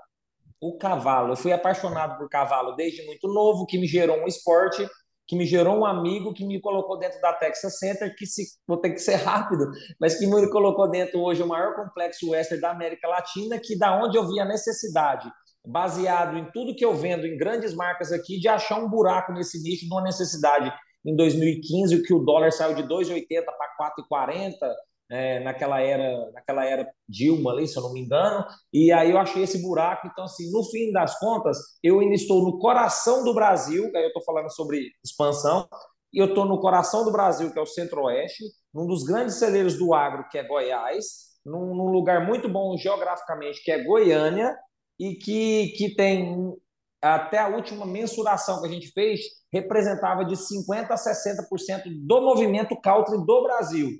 O 0.59 0.79
cavalo. 0.79 1.33
Eu 1.33 1.37
fui 1.37 1.53
apaixonado 1.53 2.17
por 2.17 2.27
cavalo 2.31 2.73
desde 2.77 3.05
muito 3.05 3.29
novo, 3.29 3.67
que 3.67 3.79
me 3.79 3.87
gerou 3.87 4.17
um 4.17 4.27
esporte 4.27 4.89
que 5.27 5.37
me 5.37 5.45
gerou 5.45 5.79
um 5.79 5.85
amigo 5.85 6.33
que 6.33 6.45
me 6.45 6.61
colocou 6.61 6.99
dentro 6.99 7.21
da 7.21 7.33
Texas 7.33 7.79
Center, 7.79 8.15
que 8.17 8.27
se, 8.27 8.45
vou 8.67 8.77
ter 8.77 8.91
que 8.91 8.99
ser 8.99 9.17
rápido, 9.25 9.71
mas 10.01 10.19
que 10.19 10.27
me 10.27 10.49
colocou 10.51 10.89
dentro 10.89 11.21
hoje 11.21 11.43
o 11.43 11.47
maior 11.47 11.75
complexo 11.75 12.31
western 12.31 12.61
da 12.61 12.71
América 12.71 13.09
Latina, 13.09 13.59
que 13.59 13.77
da 13.77 14.01
onde 14.03 14.17
eu 14.17 14.27
vi 14.27 14.39
a 14.39 14.45
necessidade, 14.45 15.31
baseado 15.67 16.37
em 16.39 16.51
tudo 16.53 16.77
que 16.77 16.85
eu 16.85 16.95
vendo 16.95 17.27
em 17.27 17.37
grandes 17.37 17.75
marcas 17.75 18.13
aqui, 18.13 18.39
de 18.39 18.49
achar 18.49 18.79
um 18.79 18.89
buraco 18.89 19.33
nesse 19.33 19.61
nicho 19.63 19.87
de 19.87 19.93
uma 19.93 20.03
necessidade. 20.03 20.73
Em 21.05 21.15
2015, 21.15 21.97
o 21.97 22.03
que 22.03 22.15
o 22.15 22.21
dólar 22.21 22.53
saiu 22.53 22.75
de 22.75 22.83
2,80 22.83 23.45
para 23.45 23.93
4,40, 24.11 24.55
é, 25.11 25.41
naquela 25.41 25.81
era 25.81 26.31
naquela 26.33 26.65
era 26.65 26.91
Dilma 27.09 27.53
ali, 27.53 27.67
se 27.67 27.79
eu 27.79 27.83
não 27.83 27.93
me 27.93 28.01
engano, 28.01 28.45
e 28.73 28.93
aí 28.93 29.11
eu 29.11 29.19
achei 29.19 29.43
esse 29.43 29.63
buraco. 29.63 30.07
Então, 30.07 30.25
assim, 30.25 30.51
no 30.51 30.65
fim 30.65 30.93
das 30.93 31.19
contas, 31.19 31.59
eu 31.83 32.01
ainda 32.01 32.15
estou 32.15 32.43
no 32.43 32.59
coração 32.59 33.25
do 33.25 33.35
Brasil, 33.35 33.91
aí 33.95 34.03
eu 34.03 34.09
estou 34.09 34.25
falando 34.25 34.51
sobre 34.51 34.91
expansão, 35.05 35.69
e 36.13 36.19
eu 36.19 36.27
estou 36.27 36.45
no 36.45 36.61
coração 36.61 37.05
do 37.05 37.13
Brasil, 37.13 37.53
que 37.53 37.59
é 37.59 37.63
o 37.63 37.67
Centro-Oeste, 37.67 38.45
num 38.73 38.87
dos 38.87 39.05
grandes 39.05 39.37
celeiros 39.37 39.79
do 39.79 39.95
agro, 39.95 40.29
que 40.31 40.39
é 40.39 40.47
Goiás, 40.47 41.37
num, 41.45 41.75
num 41.75 41.91
lugar 41.91 42.27
muito 42.27 42.49
bom 42.49 42.77
geograficamente, 42.77 43.63
que 43.63 43.71
é 43.71 43.85
Goiânia, 43.85 44.57
e 44.99 45.15
que, 45.15 45.75
que 45.77 45.95
tem 45.95 46.57
até 47.03 47.39
a 47.39 47.49
última 47.49 47.87
mensuração 47.87 48.61
que 48.61 48.67
a 48.67 48.71
gente 48.71 48.91
fez, 48.93 49.21
representava 49.53 50.25
de 50.25 50.35
50% 50.35 50.91
a 50.91 50.95
60% 50.95 51.83
do 52.07 52.21
movimento 52.23 52.75
country 52.81 53.19
do 53.25 53.43
Brasil. 53.43 53.91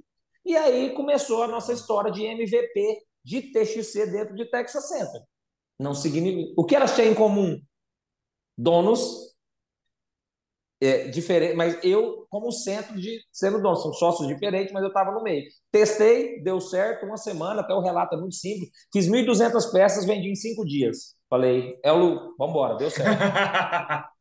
E 0.47 0.57
aí 0.57 0.91
começou 0.95 1.43
a 1.43 1.49
nossa 1.49 1.73
história 1.73 2.13
de 2.13 2.25
MVP 2.25 3.03
de 3.25 3.43
TXC 3.51 4.07
dentro 4.07 4.37
de 4.37 4.45
Texas 4.49 4.89
Center. 4.89 5.21
Não 5.77 5.93
significa. 5.93 6.55
O 6.57 6.65
que 6.65 6.77
elas 6.77 6.95
têm 6.95 7.11
em 7.11 7.15
comum? 7.15 7.61
Donos 8.57 9.35
é, 10.81 11.09
diferentes, 11.09 11.57
mas 11.57 11.77
eu, 11.83 12.27
como 12.31 12.53
centro 12.53 12.95
de 12.95 13.21
sendo 13.33 13.61
dono, 13.61 13.75
são 13.75 13.93
sócios 13.93 14.29
diferentes, 14.29 14.73
mas 14.73 14.85
eu 14.85 14.89
estava 14.89 15.11
no 15.11 15.21
meio. 15.21 15.45
Testei, 15.73 16.41
deu 16.45 16.61
certo, 16.61 17.07
uma 17.07 17.17
semana, 17.17 17.63
até 17.63 17.75
o 17.75 17.81
relato 17.81 18.15
é 18.15 18.19
muito 18.19 18.37
simples. 18.37 18.71
Fiz 18.93 19.09
1.200 19.09 19.73
peças, 19.73 20.05
vendi 20.05 20.31
em 20.31 20.37
cinco 20.37 20.65
dias. 20.65 21.17
Falei, 21.29 21.77
é 21.83 21.91
o 21.91 21.99
Lu, 21.99 22.35
vamos 22.39 22.55
embora, 22.55 22.77
deu 22.77 22.89
certo. 22.89 23.19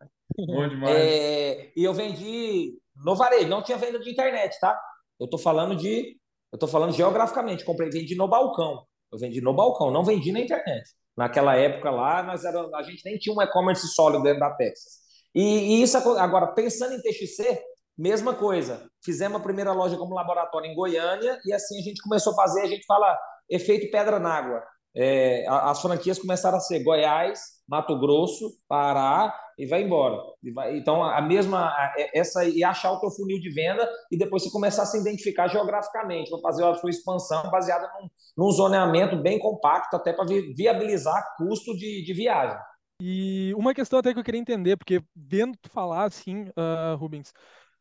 Bom 0.47 0.67
demais. 0.67 0.95
É, 0.97 1.71
e 1.77 1.83
eu 1.83 1.93
vendi 1.93 2.79
no 2.95 3.15
varejo, 3.15 3.47
não 3.47 3.61
tinha 3.61 3.77
venda 3.77 3.99
de 3.99 4.09
internet, 4.09 4.59
tá? 4.59 4.75
Eu 5.19 5.25
estou 5.25 5.39
falando 5.39 5.75
de. 5.75 6.17
Eu 6.51 6.59
tô 6.59 6.67
falando 6.67 6.93
geograficamente, 6.93 7.65
comprei, 7.65 7.89
vendi 7.89 8.15
no 8.15 8.27
balcão. 8.27 8.85
Eu 9.11 9.19
vendi 9.19 9.41
no 9.41 9.53
balcão, 9.53 9.91
não 9.91 10.03
vendi 10.03 10.31
na 10.31 10.39
internet. 10.39 10.89
Naquela 11.15 11.55
época 11.55 11.89
lá, 11.89 12.23
nós 12.23 12.43
era, 12.43 12.59
a 12.75 12.83
gente 12.83 13.01
nem 13.05 13.17
tinha 13.17 13.35
um 13.35 13.41
e-commerce 13.41 13.87
sólido 13.87 14.23
dentro 14.23 14.39
da 14.39 14.51
Texas. 14.51 15.05
E, 15.33 15.41
e, 15.41 15.81
isso 15.81 15.97
agora, 15.97 16.47
pensando 16.47 16.93
em 16.93 17.01
TXC, 17.01 17.61
mesma 17.97 18.33
coisa. 18.33 18.89
Fizemos 19.03 19.39
a 19.39 19.43
primeira 19.43 19.71
loja 19.71 19.97
como 19.97 20.15
laboratório 20.15 20.69
em 20.69 20.75
Goiânia 20.75 21.39
e 21.45 21.53
assim 21.53 21.79
a 21.79 21.83
gente 21.83 22.01
começou 22.01 22.33
a 22.33 22.35
fazer, 22.35 22.61
a 22.61 22.67
gente 22.67 22.85
fala 22.85 23.17
efeito 23.49 23.91
pedra 23.91 24.19
na 24.19 24.33
água. 24.33 24.63
É, 24.95 25.45
as 25.47 25.81
franquias 25.81 26.19
começaram 26.19 26.57
a 26.57 26.61
ser 26.61 26.83
Goiás, 26.83 27.39
Mato 27.67 27.97
Grosso, 27.99 28.49
Pará 28.67 29.33
e 29.57 29.65
vai 29.65 29.83
embora. 29.83 30.21
E 30.43 30.51
vai, 30.51 30.77
então, 30.77 31.03
a 31.03 31.21
mesma, 31.21 31.73
essa 32.13 32.45
e 32.45 32.63
achar 32.63 32.91
o 32.91 32.99
teu 32.99 33.09
funil 33.11 33.39
de 33.39 33.49
venda 33.49 33.89
e 34.11 34.17
depois 34.17 34.43
você 34.43 34.51
começar 34.51 34.83
a 34.83 34.85
se 34.85 34.99
identificar 34.99 35.47
geograficamente, 35.47 36.29
para 36.29 36.39
fazer 36.39 36.65
a 36.65 36.75
sua 36.75 36.89
expansão 36.89 37.49
baseada 37.49 37.89
num, 37.99 38.09
num 38.37 38.51
zoneamento 38.51 39.17
bem 39.17 39.39
compacto, 39.39 39.95
até 39.95 40.13
para 40.13 40.25
viabilizar 40.25 41.35
custo 41.37 41.75
de, 41.75 42.03
de 42.03 42.13
viagem. 42.13 42.57
E 43.01 43.53
uma 43.55 43.73
questão 43.73 43.99
até 43.99 44.13
que 44.13 44.19
eu 44.19 44.23
queria 44.23 44.39
entender, 44.39 44.77
porque 44.77 45.01
vendo 45.15 45.57
tu 45.61 45.69
falar 45.69 46.05
assim, 46.05 46.43
uh, 46.49 46.95
Rubens, 46.97 47.33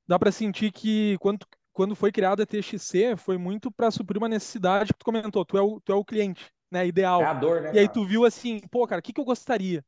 dá 0.06 0.18
para 0.18 0.32
sentir 0.32 0.72
que 0.72 1.16
quando, 1.20 1.46
quando 1.72 1.94
foi 1.94 2.10
criada 2.10 2.42
a 2.42 2.46
TXC, 2.46 3.16
foi 3.16 3.38
muito 3.38 3.70
para 3.70 3.90
suprir 3.90 4.18
uma 4.18 4.28
necessidade 4.28 4.92
que 4.92 4.98
tu 4.98 5.04
comentou, 5.04 5.44
tu 5.44 5.56
é 5.56 5.62
o, 5.62 5.80
tu 5.80 5.92
é 5.92 5.94
o 5.94 6.04
cliente 6.04 6.50
né, 6.70 6.86
ideal. 6.86 7.22
É 7.22 7.26
a 7.26 7.34
dor, 7.34 7.62
né, 7.62 7.72
e 7.74 7.78
aí 7.78 7.88
tu 7.88 8.04
viu 8.04 8.24
assim, 8.24 8.60
pô, 8.70 8.86
cara, 8.86 8.98
o 8.98 9.02
que, 9.02 9.12
que 9.12 9.20
eu 9.20 9.24
gostaria? 9.24 9.84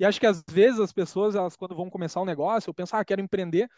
E 0.00 0.04
acho 0.04 0.18
que 0.18 0.26
às 0.26 0.42
vezes 0.50 0.80
as 0.80 0.92
pessoas, 0.92 1.34
elas 1.34 1.54
quando 1.54 1.76
vão 1.76 1.90
começar 1.90 2.22
um 2.22 2.24
negócio, 2.24 2.70
ou 2.70 2.74
pensar, 2.74 2.98
ah, 2.98 3.04
quero 3.04 3.20
empreender, 3.20 3.68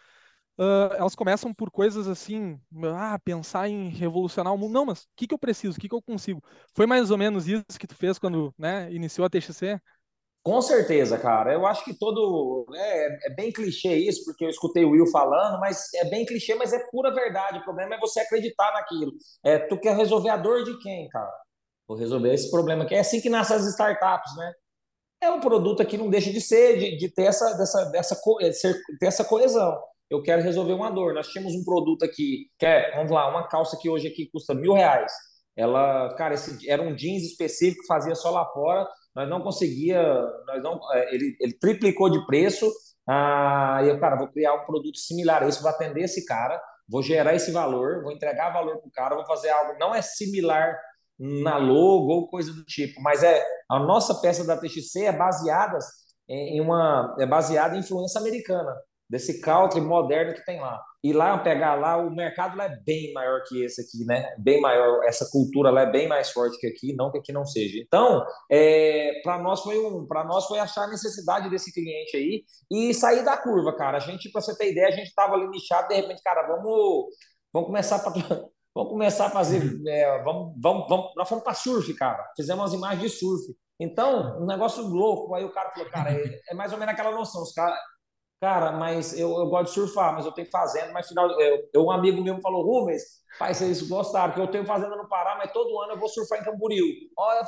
uh, 0.57 0.95
elas 0.97 1.17
começam 1.17 1.53
por 1.53 1.69
coisas 1.69 2.07
assim, 2.07 2.61
ah, 2.97 3.19
pensar 3.25 3.69
em 3.69 3.89
revolucionar 3.89 4.55
o 4.55 4.57
mundo. 4.57 4.73
Não, 4.73 4.87
mas 4.87 5.03
o 5.03 5.09
que, 5.17 5.27
que 5.27 5.35
eu 5.35 5.39
preciso? 5.39 5.77
O 5.77 5.81
que, 5.81 5.89
que 5.89 5.95
eu 5.95 6.01
consigo? 6.01 6.41
Foi 6.77 6.87
mais 6.87 7.11
ou 7.11 7.19
menos 7.19 7.49
isso 7.49 7.65
que 7.77 7.89
tu 7.89 7.97
fez 7.97 8.21
quando 8.21 8.55
né, 8.57 8.89
iniciou 8.93 9.27
a 9.27 9.29
TXC? 9.29 9.81
Com 10.45 10.61
certeza, 10.63 11.19
cara. 11.19 11.53
Eu 11.53 11.67
acho 11.67 11.85
que 11.85 11.97
todo. 11.97 12.67
É, 12.75 13.27
é, 13.29 13.35
bem 13.35 13.53
clichê 13.53 13.95
isso, 13.97 14.25
porque 14.25 14.45
eu 14.45 14.49
escutei 14.49 14.85
o 14.85 14.91
Will 14.91 15.07
falando, 15.07 15.61
mas 15.61 15.93
é 15.95 16.05
bem 16.09 16.27
clichê, 16.27 16.55
mas 16.55 16.73
é 16.73 16.79
pura 16.91 17.15
verdade. 17.15 17.59
O 17.59 17.65
problema 17.65 17.95
é 17.95 17.99
você 17.99 18.21
acreditar 18.21 18.73
naquilo. 18.73 19.13
É, 19.45 19.59
tu 19.59 19.79
quer 19.79 19.97
resolver 19.97 20.31
a 20.31 20.37
dor 20.37 20.65
de 20.65 20.77
quem, 20.81 21.09
cara? 21.09 21.33
Vou 21.87 21.97
resolver 21.97 22.33
esse 22.33 22.51
problema 22.51 22.85
aqui. 22.85 22.95
É 22.95 23.01
assim 23.01 23.21
que 23.21 23.29
nascem 23.29 23.57
as 23.57 23.67
startups, 23.67 24.37
né? 24.37 24.53
É 25.23 25.31
um 25.31 25.39
produto 25.39 25.87
que 25.87 25.97
não 25.97 26.11
deixa 26.11 26.33
de 26.33 26.41
ser, 26.41 26.79
de, 26.79 26.97
de 26.97 27.09
ter, 27.09 27.27
essa, 27.27 27.57
dessa, 27.57 27.85
dessa, 27.85 28.21
ser, 28.53 28.77
ter 28.99 29.07
essa 29.07 29.25
coesão. 29.25 29.81
Eu 30.11 30.21
quero 30.21 30.43
resolver 30.43 30.73
uma 30.73 30.91
dor. 30.91 31.15
Nós 31.15 31.29
tínhamos 31.29 31.55
um 31.55 31.63
produto 31.63 32.05
aqui, 32.05 32.51
que 32.59 32.67
é, 32.67 32.97
vamos 32.97 33.13
lá, 33.13 33.31
uma 33.31 33.47
calça 33.47 33.79
que 33.81 33.89
hoje 33.89 34.09
aqui 34.09 34.29
custa 34.33 34.53
mil 34.53 34.73
reais. 34.73 35.13
Ela, 35.57 36.13
cara, 36.17 36.35
esse, 36.35 36.69
era 36.69 36.83
um 36.83 36.97
jeans 36.97 37.23
específico 37.23 37.87
fazia 37.87 38.17
só 38.17 38.31
lá 38.31 38.45
fora. 38.47 38.85
Nós 39.15 39.29
não 39.29 39.41
conseguia, 39.41 40.03
nós 40.45 40.61
não, 40.61 40.81
é, 40.93 41.15
ele, 41.15 41.37
ele 41.39 41.53
triplicou 41.53 42.11
de 42.11 42.27
preço. 42.27 42.69
Ah, 43.09 43.81
e 43.85 43.89
eu, 43.91 44.01
cara, 44.01 44.17
vou 44.17 44.27
criar 44.27 44.55
um 44.55 44.65
produto 44.67 44.99
similar 44.99 45.45
a 45.45 45.49
esse, 45.49 45.63
vou 45.63 45.71
atender 45.71 46.03
esse 46.03 46.25
cara, 46.25 46.61
vou 46.89 47.01
gerar 47.01 47.33
esse 47.35 47.53
valor, 47.53 48.03
vou 48.03 48.11
entregar 48.11 48.53
valor 48.53 48.79
para 48.79 48.89
o 48.89 48.93
cara, 48.93 49.15
vou 49.15 49.27
fazer 49.27 49.51
algo 49.51 49.79
não 49.79 49.95
é 49.95 50.03
similar 50.03 50.77
na 51.19 51.57
logo 51.59 52.13
ou 52.13 52.29
coisa 52.29 52.53
do 52.53 52.65
tipo, 52.65 53.01
mas 53.03 53.23
é 53.23 53.45
a 53.71 53.79
nossa 53.79 54.15
peça 54.21 54.45
da 54.47 54.57
TXC 54.57 55.05
é 55.05 55.13
baseada 55.13 55.79
em 56.29 56.61
uma 56.61 57.15
é 57.21 57.27
baseada 57.27 57.77
em 57.77 57.81
influência 57.81 58.21
americana. 58.21 58.75
desse 59.13 59.43
country 59.43 59.81
moderno 59.83 60.33
que 60.33 60.43
tem 60.45 60.59
lá. 60.59 60.81
E 61.05 61.13
lá, 61.13 61.37
pegar 61.37 61.75
lá, 61.75 61.99
o 61.99 62.11
mercado 62.11 62.57
lá 62.57 62.65
é 62.65 62.77
bem 62.83 63.13
maior 63.13 63.43
que 63.47 63.63
esse 63.63 63.83
aqui, 63.83 64.07
né? 64.07 64.35
Bem 64.39 64.59
maior, 64.61 65.05
essa 65.05 65.29
cultura 65.31 65.71
lá 65.71 65.83
é 65.83 65.91
bem 65.91 66.09
mais 66.09 66.31
forte 66.31 66.59
que 66.59 66.67
aqui, 66.67 66.95
não 66.97 67.11
que 67.13 67.19
aqui 67.19 67.31
não 67.33 67.45
seja. 67.45 67.79
Então, 67.79 68.25
é, 68.51 69.21
para 69.23 69.39
nós 69.39 69.61
foi 69.63 69.79
um, 69.79 70.07
para 70.07 70.25
nós 70.25 70.47
foi 70.47 70.59
achar 70.61 70.85
a 70.85 70.89
necessidade 70.89 71.51
desse 71.51 71.73
cliente 71.75 72.17
aí 72.17 72.45
e 72.71 72.95
sair 72.95 73.23
da 73.25 73.37
curva, 73.37 73.77
cara. 73.77 73.99
A 73.99 74.01
gente, 74.01 74.31
para 74.31 74.41
você 74.41 74.57
ter 74.57 74.71
ideia, 74.71 74.89
a 74.89 74.93
gente 74.93 75.09
estava 75.09 75.35
ali 75.35 75.47
nichado, 75.49 75.89
de 75.89 75.95
repente, 75.95 76.23
cara, 76.23 76.47
vamos, 76.47 77.07
vamos 77.53 77.67
começar 77.67 77.99
para 77.99 78.13
Vamos 78.75 78.91
começar 78.91 79.27
a 79.27 79.31
fazer. 79.31 79.63
É, 79.87 80.23
vamos, 80.23 80.55
vamos, 80.61 80.89
vamos, 80.89 81.13
nós 81.15 81.29
fomos 81.29 81.45
para 81.45 81.55
surf, 81.55 81.93
cara. 81.95 82.25
Fizemos 82.37 82.63
umas 82.63 82.73
imagens 82.73 83.13
de 83.13 83.19
surf. 83.19 83.55
Então, 83.79 84.41
um 84.41 84.47
negócio 84.47 84.83
louco. 84.83 85.35
Aí 85.35 85.45
o 85.45 85.53
cara 85.53 85.71
falou, 85.73 85.91
cara, 85.91 86.13
é, 86.13 86.41
é 86.49 86.55
mais 86.55 86.73
ou 86.73 86.79
menos 86.79 86.95
aquela 86.95 87.11
noção. 87.11 87.43
Os 87.43 87.53
cara, 87.53 87.77
cara, 88.41 88.73
mas 88.73 89.19
eu, 89.19 89.31
eu 89.31 89.47
gosto 89.49 89.67
de 89.67 89.75
surfar, 89.75 90.15
mas 90.15 90.25
eu 90.25 90.33
tenho 90.33 90.51
fazenda, 90.51 90.93
mas 90.93 91.07
final. 91.09 91.31
Eu, 91.41 91.69
eu, 91.75 91.85
um 91.85 91.91
amigo 91.91 92.23
meu 92.23 92.41
falou, 92.41 92.65
Rubens, 92.65 93.03
pai, 93.39 93.55
vocês 93.55 93.83
gostaram, 93.89 94.33
que 94.35 94.41
eu 94.41 94.51
tenho 94.51 94.65
fazenda 94.67 94.97
no 94.97 95.09
Pará, 95.09 95.37
mas 95.37 95.53
todo 95.53 95.81
ano 95.83 95.93
eu 95.93 95.99
vou 95.99 96.09
surfar 96.09 96.41
em 96.41 96.45
Camboriú. 96.45 96.87
Olha, 97.19 97.47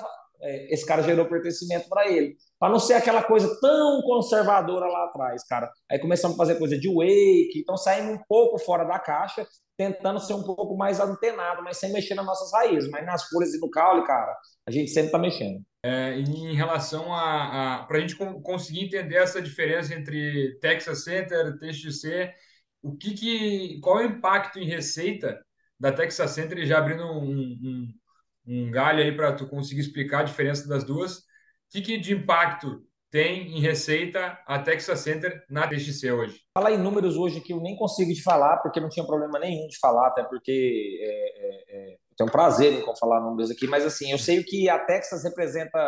esse 0.73 0.85
cara 0.87 1.03
gerou 1.03 1.27
pertencimento 1.27 1.89
para 1.89 2.09
ele. 2.09 2.37
Para 2.59 2.73
não 2.73 2.79
ser 2.79 2.95
aquela 2.95 3.23
coisa 3.23 3.49
tão 3.61 4.03
conservadora 4.03 4.87
lá 4.87 5.05
atrás, 5.07 5.45
cara. 5.45 5.71
Aí 5.91 5.99
começamos 5.99 6.37
a 6.37 6.39
fazer 6.39 6.59
coisa 6.59 6.79
de 6.79 6.89
wake, 6.89 7.61
então 7.61 7.77
saímos 7.77 8.15
um 8.15 8.23
pouco 8.29 8.59
fora 8.59 8.85
da 8.85 8.99
caixa, 8.99 9.47
tentando 9.77 10.21
ser 10.21 10.35
um 10.35 10.43
pouco 10.43 10.77
mais 10.77 11.01
antenado, 11.01 11.63
mas 11.63 11.79
sem 11.79 11.93
mexer 11.93 12.15
nas 12.15 12.27
nossas 12.27 12.53
raízes. 12.53 12.91
Mas 12.91 13.05
nas 13.05 13.25
folhas 13.29 13.55
e 13.55 13.61
no 13.61 13.71
caule, 13.71 14.07
cara, 14.07 14.37
a 14.67 14.71
gente 14.71 14.91
sempre 14.91 15.07
está 15.07 15.19
mexendo. 15.19 15.63
É, 15.85 16.19
em 16.19 16.55
relação 16.55 17.13
a, 17.13 17.83
a 17.83 17.85
para 17.85 17.99
a 17.99 18.01
gente 18.01 18.17
conseguir 18.17 18.87
entender 18.87 19.17
essa 19.17 19.43
diferença 19.43 19.95
entre 19.95 20.59
Texas 20.61 21.05
Center, 21.05 21.59
TXC, 21.59 22.33
o 22.83 22.97
que, 22.97 23.15
que 23.15 23.81
qual 23.81 24.01
é 24.01 24.07
o 24.07 24.11
impacto 24.11 24.59
em 24.59 24.67
receita 24.67 25.39
da 25.79 25.93
Texas 25.93 26.31
Center, 26.31 26.65
já 26.65 26.79
abrindo 26.79 27.05
um, 27.05 27.25
um, 27.29 27.89
um 28.47 28.71
galho 28.71 29.03
aí 29.03 29.15
para 29.15 29.33
tu 29.33 29.47
conseguir 29.49 29.81
explicar 29.81 30.21
a 30.21 30.25
diferença 30.25 30.69
das 30.69 30.85
duas, 30.85 31.19
o 31.19 31.23
que, 31.71 31.83
que 31.83 31.99
de 31.99 32.15
impacto 32.15 32.83
tem 33.11 33.57
em 33.57 33.61
receita 33.61 34.39
a 34.47 34.59
Texas 34.59 34.99
Center 35.01 35.45
na 35.49 35.69
TXC 35.69 36.11
hoje? 36.11 36.41
Falar 36.59 36.73
em 36.73 36.79
números 36.79 37.17
hoje 37.17 37.41
que 37.41 37.53
eu 37.53 37.61
nem 37.61 37.77
consigo 37.77 38.13
te 38.13 38.23
falar, 38.23 38.57
porque 38.59 38.81
não 38.81 38.89
tinha 38.89 39.07
problema 39.07 39.39
nenhum 39.39 39.69
de 39.69 39.79
falar, 39.79 40.09
até 40.09 40.25
porque 40.25 40.99
é, 41.01 41.13
é, 41.13 41.93
é, 41.93 41.97
tenho 42.17 42.29
um 42.29 42.33
prazer 42.33 42.73
em 42.73 42.97
falar 42.99 43.21
números 43.21 43.51
aqui, 43.51 43.67
mas 43.67 43.85
assim, 43.85 44.11
eu 44.11 44.19
sei 44.19 44.43
que 44.43 44.69
a 44.69 44.79
Texas 44.81 45.23
representa 45.23 45.79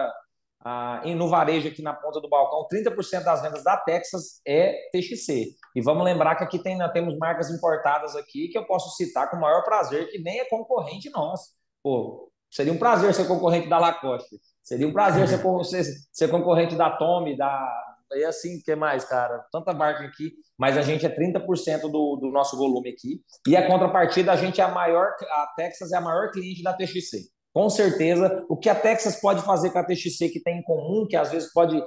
ah, 0.64 1.02
no 1.04 1.28
varejo 1.28 1.68
aqui 1.68 1.82
na 1.82 1.94
ponta 1.94 2.20
do 2.20 2.28
balcão, 2.28 2.66
30% 2.72 3.24
das 3.24 3.42
vendas 3.42 3.62
da 3.62 3.76
Texas 3.76 4.40
é 4.46 4.88
TXC. 4.92 5.54
E 5.74 5.82
vamos 5.82 6.04
lembrar 6.04 6.36
que 6.36 6.44
aqui 6.44 6.60
tem, 6.60 6.76
nós 6.76 6.92
temos 6.92 7.16
marcas 7.18 7.50
importadas 7.50 8.16
aqui 8.16 8.48
que 8.48 8.58
eu 8.58 8.66
posso 8.66 8.96
citar 8.96 9.30
com 9.30 9.36
o 9.36 9.40
maior 9.40 9.62
prazer, 9.62 10.08
que 10.10 10.18
nem 10.18 10.40
é 10.40 10.44
concorrente 10.44 11.10
nosso. 11.10 11.50
Pô, 11.82 12.30
seria 12.50 12.72
um 12.72 12.78
prazer 12.78 13.14
ser 13.14 13.26
concorrente 13.26 13.68
da 13.68 13.78
Lacoste. 13.78 14.36
Seria 14.62 14.86
um 14.88 14.92
prazer 14.92 15.28
ser, 15.28 15.38
ser, 15.64 15.84
ser 16.12 16.28
concorrente 16.28 16.74
da 16.74 16.90
Tommy, 16.90 17.36
da. 17.36 17.72
E 18.12 18.24
assim, 18.24 18.58
o 18.58 18.62
que 18.62 18.74
mais, 18.74 19.04
cara? 19.04 19.44
Tanta 19.52 19.72
marca 19.72 20.04
aqui, 20.04 20.32
mas 20.58 20.76
a 20.76 20.82
gente 20.82 21.04
é 21.04 21.08
30% 21.08 21.82
do, 21.82 22.16
do 22.16 22.30
nosso 22.30 22.56
volume 22.56 22.90
aqui. 22.90 23.20
E 23.46 23.56
a 23.56 23.66
contrapartida, 23.66 24.32
a 24.32 24.36
gente 24.36 24.60
é 24.60 24.64
a 24.64 24.68
maior, 24.68 25.12
a 25.22 25.52
Texas 25.56 25.92
é 25.92 25.96
a 25.96 26.00
maior 26.00 26.30
cliente 26.30 26.62
da 26.62 26.72
TXC. 26.72 27.28
Com 27.52 27.68
certeza, 27.68 28.44
o 28.48 28.56
que 28.56 28.68
a 28.68 28.74
Texas 28.74 29.20
pode 29.20 29.42
fazer 29.42 29.70
com 29.70 29.78
a 29.78 29.84
TXC 29.84 30.28
que 30.28 30.42
tem 30.42 30.58
em 30.58 30.62
comum, 30.62 31.06
que 31.08 31.16
às 31.16 31.30
vezes 31.30 31.52
pode 31.52 31.82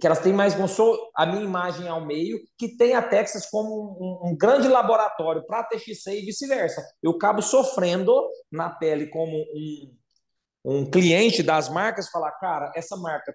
que 0.00 0.06
elas 0.06 0.18
têm 0.18 0.32
mais 0.32 0.56
a 1.14 1.26
minha 1.26 1.44
imagem 1.44 1.86
ao 1.86 2.04
meio, 2.04 2.40
que 2.58 2.76
tem 2.76 2.94
a 2.94 3.02
Texas 3.02 3.46
como 3.48 3.96
um, 4.00 4.30
um 4.30 4.36
grande 4.36 4.66
laboratório 4.66 5.46
para 5.46 5.60
a 5.60 5.64
TXC 5.64 6.22
e 6.22 6.24
vice-versa. 6.24 6.84
Eu 7.02 7.12
acabo 7.12 7.40
sofrendo 7.40 8.28
na 8.50 8.70
pele 8.70 9.06
como 9.08 9.36
um, 9.36 9.96
um 10.64 10.90
cliente 10.90 11.42
das 11.42 11.68
marcas 11.68 12.10
falar, 12.10 12.32
cara, 12.32 12.72
essa 12.74 12.96
marca 12.96 13.34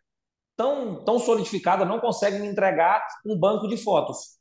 tão, 0.57 1.05
tão 1.05 1.19
solidificada 1.19 1.85
não 1.85 1.99
consegue 1.99 2.39
me 2.39 2.47
entregar 2.47 3.01
um 3.25 3.39
banco 3.39 3.67
de 3.67 3.77
fotos. 3.77 4.37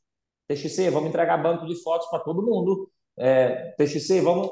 TXC, 0.49 0.89
vamos 0.89 1.09
entregar 1.09 1.41
banco 1.41 1.65
de 1.65 1.81
fotos 1.81 2.09
para 2.09 2.19
todo 2.19 2.45
mundo. 2.45 2.91
É, 3.17 3.73
TXC, 3.77 4.19
vamos. 4.19 4.49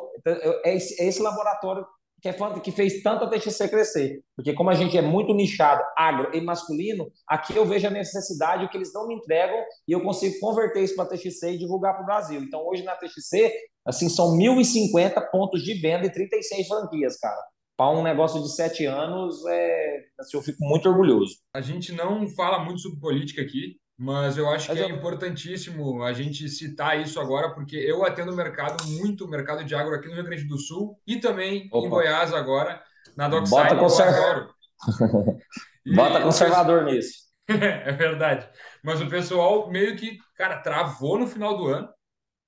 É 0.63 0.75
esse, 0.75 1.01
é 1.01 1.07
esse 1.07 1.21
laboratório 1.21 1.85
que, 2.21 2.29
é, 2.29 2.59
que 2.63 2.71
fez 2.71 3.01
tanta 3.01 3.29
TXC 3.29 3.69
crescer. 3.69 4.21
Porque, 4.35 4.53
como 4.53 4.69
a 4.69 4.75
gente 4.75 4.97
é 4.97 5.01
muito 5.01 5.33
nichado, 5.33 5.83
agro 5.97 6.35
e 6.35 6.41
masculino, 6.41 7.11
aqui 7.27 7.55
eu 7.55 7.65
vejo 7.65 7.87
a 7.87 7.91
necessidade 7.91 8.67
que 8.69 8.77
eles 8.77 8.93
não 8.93 9.07
me 9.07 9.15
entregam 9.15 9.59
e 9.87 9.91
eu 9.91 10.01
consigo 10.01 10.39
converter 10.39 10.83
isso 10.83 10.95
para 10.95 11.09
TXC 11.09 11.51
e 11.51 11.57
divulgar 11.57 11.93
para 11.93 12.03
o 12.03 12.05
Brasil. 12.05 12.41
Então, 12.41 12.65
hoje 12.65 12.83
na 12.83 12.95
TXC, 12.95 13.53
assim, 13.85 14.09
são 14.09 14.37
1.050 14.37 15.29
pontos 15.31 15.63
de 15.63 15.73
venda 15.75 16.05
e 16.05 16.11
36 16.11 16.67
franquias, 16.67 17.17
cara 17.17 17.41
para 17.79 17.97
um 17.97 18.03
negócio 18.03 18.43
de 18.43 18.53
sete 18.53 18.85
anos, 18.85 19.45
é, 19.47 20.03
assim, 20.19 20.35
eu 20.35 20.43
fico 20.43 20.57
muito 20.59 20.89
orgulhoso. 20.89 21.37
A 21.55 21.61
gente 21.61 21.93
não 21.93 22.27
fala 22.27 22.59
muito 22.65 22.81
sobre 22.81 22.99
política 22.99 23.41
aqui, 23.41 23.77
mas 24.01 24.37
eu 24.37 24.49
acho 24.49 24.71
que 24.71 24.79
é 24.79 24.87
importantíssimo 24.87 26.01
a 26.03 26.13
gente 26.13 26.47
citar 26.47 26.97
isso 27.01 27.19
agora, 27.19 27.53
porque 27.53 27.75
eu 27.75 28.05
atendo 28.05 28.33
mercado, 28.33 28.81
muito 28.87 29.27
mercado 29.27 29.61
de 29.65 29.75
agro 29.75 29.93
aqui 29.93 30.07
no 30.07 30.13
Rio 30.13 30.23
Grande 30.23 30.45
do 30.45 30.57
Sul 30.57 30.97
e 31.05 31.17
também 31.17 31.67
Opa. 31.69 31.85
em 31.85 31.89
Goiás 31.89 32.33
agora, 32.33 32.81
na 33.17 33.27
Dockside. 33.27 33.61
Bota, 33.61 33.75
conserv... 33.75 34.47
Bota 35.93 36.21
conservador 36.21 36.85
nisso. 36.85 37.25
é 37.49 37.91
verdade. 37.91 38.47
Mas 38.81 39.01
o 39.01 39.09
pessoal 39.09 39.69
meio 39.69 39.97
que, 39.97 40.17
cara, 40.33 40.61
travou 40.61 41.19
no 41.19 41.27
final 41.27 41.57
do 41.57 41.67
ano, 41.67 41.89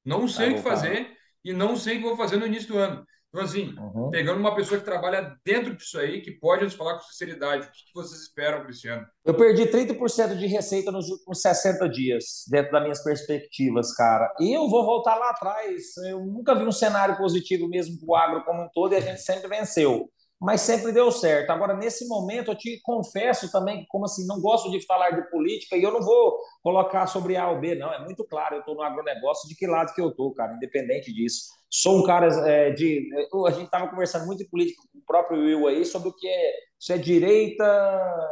não 0.05 0.29
sei 0.29 0.51
tá 0.51 0.53
o 0.53 0.55
que 0.55 0.62
fazer 0.62 1.12
e 1.43 1.51
não 1.51 1.75
sei 1.75 1.98
o 1.98 1.98
que 1.98 2.08
vou 2.08 2.15
fazer 2.15 2.38
no 2.38 2.48
início 2.48 2.70
do 2.70 2.77
ano. 2.77 3.05
Então, 3.33 3.45
assim, 3.45 3.73
uhum. 3.77 4.09
pegando 4.09 4.41
uma 4.41 4.53
pessoa 4.53 4.77
que 4.77 4.85
trabalha 4.85 5.33
dentro 5.45 5.73
disso 5.75 5.97
aí, 5.97 6.21
que 6.21 6.31
pode 6.31 6.65
nos 6.65 6.73
falar 6.73 6.95
com 6.95 7.03
sinceridade, 7.03 7.65
o 7.65 7.71
que 7.71 7.93
vocês 7.95 8.21
esperam 8.23 8.59
para 8.59 8.71
esse 8.71 8.89
ano? 8.89 9.07
Eu 9.23 9.33
perdi 9.33 9.67
30% 9.67 10.38
de 10.38 10.47
receita 10.47 10.91
nos 10.91 11.09
últimos 11.09 11.41
60 11.41 11.88
dias, 11.88 12.43
dentro 12.50 12.73
das 12.73 12.81
minhas 12.81 13.01
perspectivas, 13.01 13.95
cara. 13.95 14.33
E 14.38 14.53
eu 14.53 14.67
vou 14.69 14.85
voltar 14.85 15.15
lá 15.15 15.29
atrás. 15.29 15.95
Eu 16.09 16.25
nunca 16.25 16.53
vi 16.53 16.65
um 16.65 16.73
cenário 16.73 17.15
positivo 17.17 17.69
mesmo 17.69 17.97
para 18.00 18.09
o 18.09 18.15
agro 18.17 18.43
como 18.43 18.63
um 18.63 18.69
todo 18.73 18.93
e 18.93 18.97
a 18.97 19.01
gente 19.01 19.21
sempre 19.21 19.47
venceu 19.47 20.09
mas 20.41 20.62
sempre 20.62 20.91
deu 20.91 21.12
certo. 21.12 21.51
Agora, 21.51 21.75
nesse 21.75 22.07
momento, 22.07 22.50
eu 22.50 22.55
te 22.55 22.81
confesso 22.81 23.51
também 23.51 23.81
que, 23.81 23.88
como 23.88 24.05
assim, 24.05 24.25
não 24.25 24.41
gosto 24.41 24.71
de 24.71 24.83
falar 24.88 25.12
de 25.12 25.29
política 25.29 25.77
e 25.77 25.83
eu 25.83 25.91
não 25.91 26.01
vou 26.01 26.39
colocar 26.63 27.05
sobre 27.05 27.38
A 27.38 27.48
ou 27.48 27.60
B, 27.60 27.75
não. 27.75 27.93
É 27.93 28.03
muito 28.03 28.25
claro, 28.25 28.55
eu 28.55 28.62
estou 28.62 28.74
no 28.74 28.81
agronegócio, 28.81 29.48
de 29.48 29.55
que 29.55 29.67
lado 29.67 29.93
que 29.93 30.01
eu 30.01 30.10
estou, 30.10 30.33
cara, 30.33 30.55
independente 30.55 31.13
disso. 31.13 31.43
Sou 31.69 32.00
um 32.00 32.03
cara 32.03 32.27
é, 32.50 32.71
de. 32.71 33.07
A 33.45 33.51
gente 33.51 33.65
estava 33.65 33.88
conversando 33.88 34.25
muito 34.25 34.39
de 34.39 34.50
política 34.50 34.81
com 34.91 34.98
o 34.98 35.05
próprio 35.05 35.39
Will 35.41 35.67
aí 35.67 35.86
sobre 35.86 36.10
o 36.10 36.13
que 36.13 36.27
é. 36.27 36.53
Se 36.79 36.93
é 36.93 36.98
direita, 36.98 37.63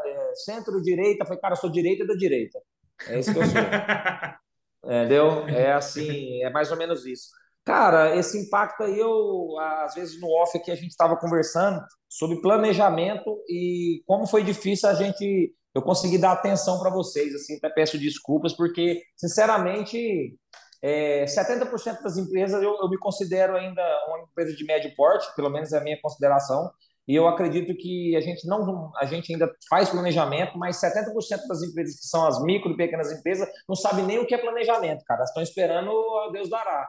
é, 0.04 0.32
centro-direita. 0.34 1.26
Foi, 1.26 1.38
cara, 1.38 1.54
eu 1.54 1.58
sou 1.58 1.72
direita 1.72 2.08
da 2.08 2.16
direita. 2.16 2.60
É 3.08 3.20
isso 3.20 3.32
que 3.32 3.40
eu 3.40 3.46
sou. 3.46 3.62
Entendeu? 4.84 5.48
É 5.48 5.74
assim, 5.74 6.42
é 6.44 6.50
mais 6.50 6.72
ou 6.72 6.78
menos 6.78 7.06
isso. 7.06 7.30
Cara, 7.70 8.16
esse 8.16 8.36
impacto 8.36 8.82
aí, 8.82 8.98
eu, 8.98 9.56
às 9.60 9.94
vezes 9.94 10.20
no 10.20 10.28
off 10.42 10.58
aqui 10.58 10.72
a 10.72 10.76
gente 10.76 10.90
estava 10.90 11.16
conversando 11.16 11.80
sobre 12.10 12.42
planejamento 12.42 13.44
e 13.48 14.02
como 14.08 14.26
foi 14.26 14.44
difícil 14.44 14.90
a 14.90 14.96
gente, 14.96 15.54
eu 15.76 15.82
conseguir 15.84 16.18
dar 16.18 16.32
atenção 16.32 16.80
para 16.80 16.90
vocês, 16.90 17.32
assim, 17.36 17.58
até 17.58 17.70
peço 17.70 18.00
desculpas, 18.00 18.54
porque, 18.56 19.00
sinceramente, 19.16 20.36
é, 20.82 21.26
70% 21.26 22.02
das 22.02 22.18
empresas 22.18 22.60
eu, 22.60 22.76
eu 22.76 22.90
me 22.90 22.98
considero 22.98 23.56
ainda 23.56 23.84
uma 24.08 24.22
empresa 24.22 24.56
de 24.56 24.66
médio 24.66 24.92
porte, 24.96 25.28
pelo 25.36 25.52
menos 25.52 25.72
é 25.72 25.78
a 25.78 25.84
minha 25.84 26.02
consideração, 26.02 26.72
e 27.10 27.16
eu 27.16 27.28
acredito 27.28 27.76
que 27.76 28.16
a 28.16 28.22
gente 28.22 28.48
não, 28.48 28.92
a 28.96 29.06
gente 29.08 29.34
ainda 29.34 29.52
faz 29.68 29.90
planejamento, 29.90 30.60
mas 30.60 30.80
70% 30.80 31.48
das 31.48 31.64
empresas 31.64 32.00
que 32.00 32.06
são 32.06 32.28
as 32.28 32.40
micro 32.44 32.72
e 32.72 32.78
pequenas 32.78 33.12
empresas 33.12 33.50
não 33.68 33.76
sabem 33.76 34.06
nem 34.06 34.20
o 34.20 34.28
que 34.28 34.36
é 34.36 34.38
planejamento, 34.38 35.04
cara. 35.06 35.24
Estão 35.24 35.42
esperando 35.42 35.92
Deus 36.32 36.52
dará. 36.52 36.88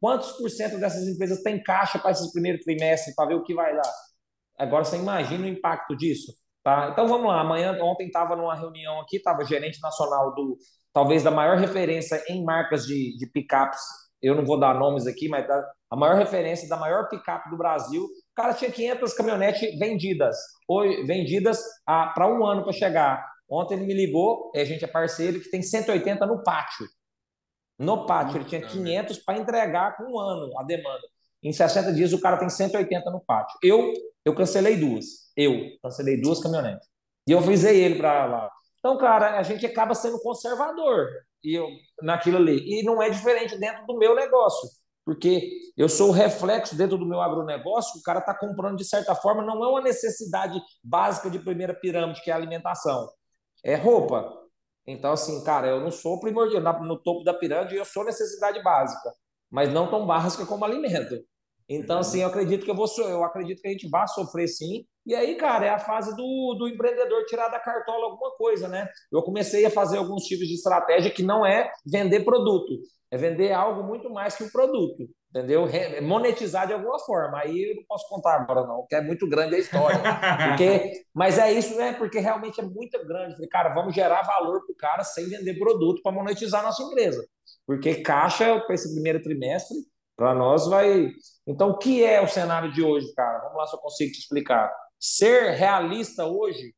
Quantos 0.00 0.30
por 0.38 0.48
cento 0.48 0.78
dessas 0.78 1.04
empresas 1.08 1.42
tem 1.42 1.60
caixa 1.60 1.98
para 1.98 2.12
esse 2.12 2.30
primeiro 2.32 2.60
trimestre 2.60 3.12
para 3.16 3.26
ver 3.26 3.34
o 3.34 3.42
que 3.42 3.52
vai 3.52 3.74
dar? 3.74 3.92
Agora 4.56 4.84
você 4.84 4.96
imagina 4.96 5.44
o 5.44 5.48
impacto 5.48 5.96
disso, 5.96 6.32
tá? 6.62 6.90
Então 6.92 7.08
vamos 7.08 7.26
lá. 7.26 7.40
Amanhã, 7.40 7.76
ontem 7.82 8.06
estava 8.06 8.36
numa 8.36 8.54
reunião 8.54 9.00
aqui, 9.00 9.16
estava 9.16 9.44
gerente 9.44 9.80
nacional 9.82 10.32
do 10.32 10.58
talvez 10.92 11.24
da 11.24 11.30
maior 11.32 11.58
referência 11.58 12.22
em 12.28 12.44
marcas 12.44 12.86
de, 12.86 13.18
de 13.18 13.26
picapes. 13.26 13.80
Eu 14.22 14.36
não 14.36 14.44
vou 14.44 14.60
dar 14.60 14.78
nomes 14.78 15.08
aqui, 15.08 15.28
mas 15.28 15.44
da, 15.48 15.60
a 15.90 15.96
maior 15.96 16.14
referência 16.14 16.68
da 16.68 16.76
maior 16.76 17.08
picape 17.08 17.50
do 17.50 17.56
Brasil 17.56 18.06
cara 18.40 18.54
tinha 18.54 18.70
500 18.70 19.12
caminhonetes 19.14 19.78
vendidas, 19.78 20.36
ou 20.66 20.82
vendidas 21.06 21.62
para 21.84 22.26
um 22.26 22.44
ano 22.46 22.62
para 22.62 22.72
chegar. 22.72 23.24
Ontem 23.48 23.74
ele 23.74 23.86
me 23.86 23.94
ligou, 23.94 24.50
a 24.54 24.64
gente 24.64 24.84
é 24.84 24.88
parceiro, 24.88 25.40
que 25.40 25.50
tem 25.50 25.62
180 25.62 26.24
no 26.26 26.42
pátio. 26.42 26.86
No 27.78 28.06
pátio, 28.06 28.36
ele 28.36 28.44
tinha 28.44 28.60
500 28.60 29.18
para 29.18 29.38
entregar 29.38 29.96
com 29.96 30.04
um 30.04 30.18
ano 30.18 30.58
a 30.58 30.62
demanda. 30.62 31.02
Em 31.42 31.52
60 31.52 31.92
dias, 31.92 32.12
o 32.12 32.20
cara 32.20 32.36
tem 32.36 32.48
180 32.48 33.10
no 33.10 33.20
pátio. 33.20 33.58
Eu, 33.62 33.92
eu 34.24 34.34
cancelei 34.34 34.76
duas. 34.76 35.30
Eu 35.36 35.54
cancelei 35.82 36.20
duas 36.20 36.40
caminhonetes. 36.40 36.86
E 37.26 37.32
eu 37.32 37.38
avisei 37.38 37.82
ele 37.82 37.96
para 37.96 38.26
lá. 38.26 38.50
Então, 38.78 38.98
cara, 38.98 39.38
a 39.38 39.42
gente 39.42 39.64
acaba 39.64 39.94
sendo 39.94 40.20
conservador 40.20 41.08
e 41.42 41.54
eu, 41.54 41.68
naquilo 42.02 42.36
ali. 42.36 42.58
E 42.66 42.82
não 42.82 43.02
é 43.02 43.08
diferente 43.08 43.58
dentro 43.58 43.86
do 43.86 43.96
meu 43.96 44.14
negócio, 44.14 44.68
porque 45.04 45.50
eu 45.76 45.88
sou 45.88 46.10
o 46.10 46.12
reflexo 46.12 46.76
dentro 46.76 46.98
do 46.98 47.06
meu 47.06 47.20
agronegócio, 47.20 47.98
o 47.98 48.02
cara 48.02 48.20
está 48.20 48.34
comprando 48.34 48.76
de 48.76 48.84
certa 48.84 49.14
forma, 49.14 49.42
não 49.42 49.64
é 49.64 49.68
uma 49.68 49.80
necessidade 49.80 50.60
básica 50.82 51.30
de 51.30 51.38
primeira 51.38 51.74
pirâmide, 51.74 52.22
que 52.22 52.30
é 52.30 52.34
alimentação, 52.34 53.08
é 53.64 53.74
roupa. 53.74 54.38
Então, 54.86 55.12
assim, 55.12 55.42
cara, 55.44 55.68
eu 55.68 55.80
não 55.80 55.90
sou 55.90 56.20
primordial 56.20 56.82
no 56.82 57.00
topo 57.00 57.22
da 57.24 57.34
pirâmide, 57.34 57.76
eu 57.76 57.84
sou 57.84 58.04
necessidade 58.04 58.62
básica, 58.62 59.12
mas 59.50 59.72
não 59.72 59.90
tão 59.90 60.06
básica 60.06 60.46
como 60.46 60.64
alimento. 60.64 61.16
Então, 61.72 61.96
uhum. 61.96 62.00
assim, 62.00 62.20
eu 62.22 62.28
acredito 62.28 62.64
que 62.64 62.70
eu 62.70 62.74
vou, 62.74 62.88
eu 62.98 63.22
acredito 63.22 63.62
que 63.62 63.68
a 63.68 63.70
gente 63.70 63.88
vai 63.88 64.06
sofrer 64.08 64.48
sim. 64.48 64.84
E 65.06 65.14
aí, 65.14 65.36
cara, 65.36 65.66
é 65.66 65.68
a 65.68 65.78
fase 65.78 66.14
do, 66.16 66.56
do 66.58 66.68
empreendedor 66.68 67.24
tirar 67.26 67.48
da 67.48 67.60
cartola 67.60 68.06
alguma 68.06 68.32
coisa, 68.32 68.66
né? 68.66 68.88
Eu 69.12 69.22
comecei 69.22 69.64
a 69.64 69.70
fazer 69.70 69.98
alguns 69.98 70.24
tipos 70.24 70.48
de 70.48 70.54
estratégia 70.54 71.12
que 71.12 71.22
não 71.22 71.46
é 71.46 71.70
vender 71.86 72.24
produto, 72.24 72.80
é 73.10 73.16
vender 73.16 73.52
algo 73.52 73.82
muito 73.82 74.08
mais 74.08 74.36
que 74.36 74.44
o 74.44 74.52
produto, 74.52 75.08
entendeu? 75.30 75.66
Monetizar 76.02 76.66
de 76.66 76.72
alguma 76.72 76.98
forma. 77.00 77.40
Aí 77.40 77.70
eu 77.70 77.76
não 77.76 77.84
posso 77.84 78.08
contar 78.08 78.34
agora, 78.36 78.66
não, 78.66 78.80
porque 78.80 78.94
é 78.94 79.00
muito 79.00 79.28
grande 79.28 79.56
a 79.56 79.58
história. 79.58 79.98
Porque, 80.48 81.04
mas 81.12 81.38
é 81.38 81.52
isso, 81.52 81.76
né? 81.76 81.92
Porque 81.92 82.20
realmente 82.20 82.60
é 82.60 82.64
muito 82.64 83.04
grande. 83.06 83.34
Falei, 83.34 83.48
cara, 83.48 83.74
vamos 83.74 83.94
gerar 83.94 84.22
valor 84.22 84.64
para 84.64 84.72
o 84.72 84.76
cara 84.76 85.04
sem 85.04 85.28
vender 85.28 85.58
produto 85.58 86.02
para 86.02 86.12
monetizar 86.12 86.60
a 86.60 86.64
nossa 86.66 86.82
empresa. 86.82 87.26
Porque 87.66 87.96
caixa, 87.96 88.60
para 88.60 88.74
esse 88.74 88.92
primeiro 88.92 89.22
trimestre, 89.22 89.76
para 90.16 90.34
nós 90.34 90.66
vai. 90.68 91.10
Então, 91.46 91.70
o 91.70 91.78
que 91.78 92.04
é 92.04 92.20
o 92.20 92.28
cenário 92.28 92.72
de 92.72 92.82
hoje, 92.82 93.12
cara? 93.14 93.38
Vamos 93.40 93.56
lá 93.56 93.66
se 93.66 93.74
eu 93.74 93.80
consigo 93.80 94.12
te 94.12 94.18
explicar. 94.18 94.72
Ser 94.98 95.52
realista 95.52 96.26
hoje 96.26 96.74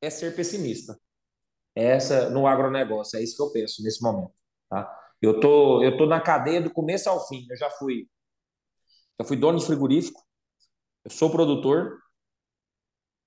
é 0.00 0.08
ser 0.08 0.34
pessimista. 0.34 0.96
Essa 1.74 2.30
no 2.30 2.46
agronegócio, 2.46 3.18
é 3.18 3.22
isso 3.22 3.36
que 3.36 3.42
eu 3.42 3.52
penso 3.52 3.82
nesse 3.82 4.02
momento, 4.02 4.32
tá? 4.68 4.99
Eu 5.20 5.40
tô, 5.40 5.82
eu 5.82 5.96
tô 5.96 6.06
na 6.06 6.20
cadeia 6.20 6.60
do 6.60 6.70
começo 6.70 7.08
ao 7.08 7.26
fim. 7.28 7.46
Eu 7.50 7.56
já 7.56 7.70
fui, 7.70 8.08
eu 9.18 9.24
fui 9.24 9.36
dono 9.36 9.58
de 9.58 9.66
frigorífico, 9.66 10.20
eu 11.04 11.10
sou 11.10 11.30
produtor, 11.30 11.98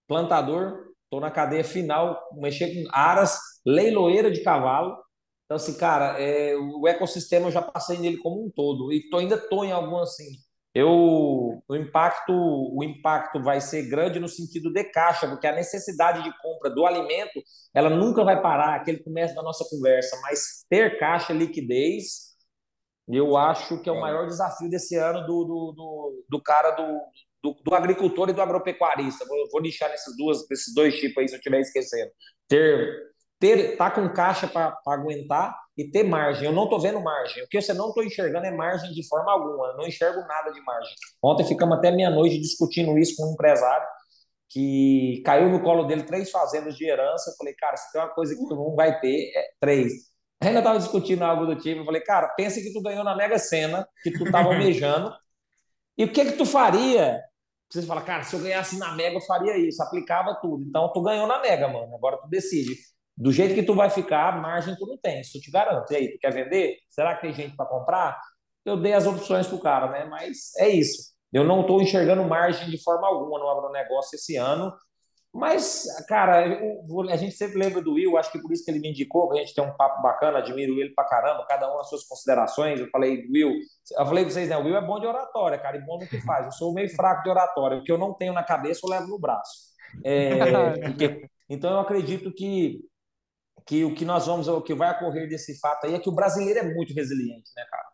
plantador, 0.07 0.93
tô 1.09 1.19
na 1.19 1.29
cadeia 1.29 1.63
final, 1.63 2.19
mexer 2.33 2.73
com 2.73 2.89
aras, 2.91 3.37
leiloeira 3.65 4.31
de 4.31 4.43
cavalo, 4.43 4.97
então, 5.45 5.57
assim, 5.57 5.77
cara, 5.77 6.19
é, 6.19 6.55
o 6.55 6.87
ecossistema 6.87 7.47
eu 7.47 7.51
já 7.51 7.61
passei 7.61 7.99
nele 7.99 8.17
como 8.17 8.43
um 8.43 8.49
todo 8.49 8.91
e 8.91 9.07
tô, 9.09 9.17
ainda 9.17 9.35
estou 9.35 9.63
em 9.63 9.71
algum 9.71 9.99
assim. 9.99 10.25
Eu, 10.75 10.89
o 11.67 11.75
impacto, 11.75 12.33
o 12.33 12.83
impacto 12.83 13.41
vai 13.43 13.61
ser 13.61 13.87
grande 13.87 14.19
no 14.19 14.27
sentido 14.27 14.73
de 14.73 14.83
caixa, 14.85 15.27
porque 15.27 15.45
a 15.45 15.53
necessidade 15.53 16.23
de 16.23 16.35
compra 16.41 16.69
do 16.71 16.85
alimento, 16.85 17.43
ela 17.75 17.91
nunca 17.91 18.23
vai 18.23 18.41
parar, 18.41 18.75
aquele 18.75 19.03
começo 19.03 19.35
da 19.35 19.43
nossa 19.43 19.63
conversa, 19.69 20.19
mas 20.23 20.65
ter 20.67 20.97
caixa, 20.97 21.31
liquidez, 21.31 22.33
eu 23.07 23.37
acho 23.37 23.81
que 23.81 23.89
é 23.89 23.91
o 23.91 24.01
maior 24.01 24.25
desafio 24.25 24.69
desse 24.69 24.95
ano 24.95 25.21
do, 25.27 25.43
do, 25.43 25.73
do, 25.73 26.25
do 26.29 26.41
cara 26.41 26.71
do, 26.71 26.99
do, 27.43 27.61
do, 27.63 27.75
agricultor 27.75 28.29
e 28.29 28.33
do 28.33 28.41
agropecuarista. 28.41 29.25
Vou, 29.25 29.49
vou 29.51 29.61
deixar 29.61 29.89
nesses, 29.89 30.15
duas, 30.17 30.47
nesses 30.49 30.73
dois 30.73 30.95
tipos 30.95 31.17
aí, 31.17 31.27
se 31.27 31.35
eu 31.35 31.37
estiver 31.37 31.59
esquecendo. 31.59 32.11
Ter 32.47 33.12
ter 33.43 33.75
tá 33.75 33.91
com 33.91 34.07
caixa 34.07 34.47
para 34.47 34.79
aguentar 34.87 35.53
e 35.77 35.83
ter 35.91 36.03
margem. 36.03 36.45
Eu 36.45 36.53
não 36.53 36.63
estou 36.63 36.79
vendo 36.79 37.01
margem. 37.01 37.43
O 37.43 37.47
que 37.49 37.61
você 37.61 37.73
não 37.73 37.89
estou 37.89 38.01
enxergando 38.01 38.45
é 38.45 38.51
margem 38.51 38.89
de 38.93 39.05
forma 39.05 39.29
alguma. 39.29 39.67
Eu 39.67 39.77
não 39.77 39.85
enxergo 39.85 40.21
nada 40.21 40.49
de 40.49 40.61
margem. 40.61 40.95
Ontem 41.21 41.45
ficamos 41.45 41.77
até 41.77 41.91
meia-noite 41.91 42.39
discutindo 42.39 42.97
isso 42.97 43.17
com 43.17 43.29
um 43.29 43.33
empresário 43.33 43.85
que 44.49 45.21
caiu 45.25 45.49
no 45.49 45.61
colo 45.61 45.83
dele 45.83 46.03
três 46.03 46.31
fazendas 46.31 46.77
de 46.77 46.85
herança. 46.85 47.31
Eu 47.31 47.35
falei, 47.35 47.53
cara, 47.53 47.75
se 47.75 47.91
tem 47.91 48.01
uma 48.01 48.13
coisa 48.13 48.33
que 48.33 48.47
tu 48.47 48.55
não 48.55 48.75
vai 48.75 48.97
ter, 49.01 49.33
é 49.35 49.43
três. 49.59 49.91
Ainda 50.41 50.59
estava 50.59 50.79
discutindo 50.79 51.23
algo 51.23 51.45
do 51.45 51.57
tipo. 51.57 51.81
Eu 51.81 51.85
falei, 51.85 52.01
cara, 52.01 52.29
pensa 52.29 52.61
que 52.61 52.71
tu 52.71 52.81
ganhou 52.81 53.03
na 53.03 53.13
Mega 53.13 53.37
Sena, 53.37 53.85
que 54.03 54.11
tu 54.11 54.23
estava 54.23 54.47
almejando. 54.53 55.13
e 55.97 56.05
o 56.05 56.13
que 56.13 56.23
que 56.23 56.37
tu 56.37 56.45
faria? 56.45 57.19
Você 57.69 57.81
fala, 57.81 58.01
cara, 58.03 58.23
se 58.23 58.35
eu 58.35 58.39
ganhasse 58.39 58.77
na 58.77 58.93
Mega, 58.95 59.17
eu 59.17 59.21
faria 59.21 59.57
isso. 59.57 59.83
Aplicava 59.83 60.37
tudo. 60.41 60.63
Então, 60.63 60.93
tu 60.93 61.01
ganhou 61.01 61.27
na 61.27 61.41
Mega, 61.41 61.67
mano. 61.67 61.93
Agora 61.93 62.17
tu 62.17 62.29
decide 62.29 62.92
do 63.15 63.31
jeito 63.31 63.53
que 63.53 63.63
tu 63.63 63.75
vai 63.75 63.89
ficar, 63.89 64.41
margem 64.41 64.75
tu 64.75 64.87
não 64.87 64.97
tem, 64.97 65.21
isso 65.21 65.37
eu 65.37 65.41
te 65.41 65.51
garanto. 65.51 65.91
E 65.91 65.95
aí, 65.95 66.11
tu 66.11 66.19
quer 66.19 66.33
vender? 66.33 66.77
Será 66.89 67.15
que 67.15 67.21
tem 67.21 67.33
gente 67.33 67.55
para 67.55 67.65
comprar? 67.65 68.19
Eu 68.65 68.77
dei 68.77 68.93
as 68.93 69.05
opções 69.05 69.47
pro 69.47 69.59
cara, 69.59 69.89
né? 69.91 70.05
Mas 70.05 70.51
é 70.57 70.69
isso. 70.69 71.13
Eu 71.31 71.43
não 71.43 71.61
estou 71.61 71.81
enxergando 71.81 72.23
margem 72.23 72.69
de 72.69 72.81
forma 72.81 73.07
alguma 73.07 73.39
no 73.39 73.49
agronegócio 73.49 74.15
esse 74.15 74.35
ano. 74.35 74.73
Mas, 75.33 75.85
cara, 76.07 76.47
eu, 76.47 77.09
a 77.09 77.15
gente 77.15 77.33
sempre 77.33 77.57
lembra 77.57 77.81
do 77.81 77.93
Will, 77.93 78.17
acho 78.19 78.31
que 78.31 78.39
por 78.39 78.51
isso 78.53 78.63
que 78.63 78.69
ele 78.69 78.79
me 78.79 78.91
indicou, 78.91 79.29
que 79.29 79.39
a 79.39 79.41
gente 79.41 79.55
tem 79.55 79.63
um 79.63 79.75
papo 79.75 79.99
bacana, 79.99 80.37
admiro 80.37 80.79
ele 80.79 80.93
pra 80.93 81.05
caramba, 81.05 81.43
cada 81.47 81.73
um 81.73 81.79
as 81.79 81.89
suas 81.89 82.03
considerações. 82.03 82.79
Eu 82.79 82.87
falei, 82.91 83.27
Will, 83.31 83.51
eu 83.51 84.05
falei 84.05 84.23
pra 84.23 84.31
vocês, 84.31 84.47
né? 84.47 84.57
O 84.57 84.63
Will 84.63 84.77
é 84.77 84.85
bom 84.85 84.99
de 84.99 85.07
oratória, 85.07 85.57
cara, 85.57 85.75
e 85.75 85.81
bom 85.81 85.97
no 85.97 86.07
que 86.07 86.21
faz. 86.21 86.45
Eu 86.45 86.51
sou 86.51 86.71
meio 86.71 86.87
fraco 86.95 87.23
de 87.23 87.31
oratória, 87.31 87.79
o 87.79 87.83
que 87.83 87.91
eu 87.91 87.97
não 87.97 88.13
tenho 88.13 88.31
na 88.31 88.43
cabeça, 88.43 88.81
eu 88.83 88.91
levo 88.91 89.07
no 89.07 89.19
braço. 89.19 89.73
É, 90.03 90.37
porque, 90.85 91.27
então, 91.49 91.71
eu 91.71 91.79
acredito 91.79 92.31
que 92.31 92.81
que 93.65 93.83
o 93.85 93.93
que 93.93 94.05
nós 94.05 94.27
vamos, 94.27 94.47
o 94.47 94.61
que 94.61 94.73
vai 94.73 94.91
ocorrer 94.91 95.27
desse 95.27 95.59
fato 95.59 95.85
aí 95.85 95.95
é 95.95 95.99
que 95.99 96.09
o 96.09 96.15
brasileiro 96.15 96.59
é 96.59 96.73
muito 96.73 96.93
resiliente, 96.93 97.51
né, 97.55 97.63
cara? 97.69 97.87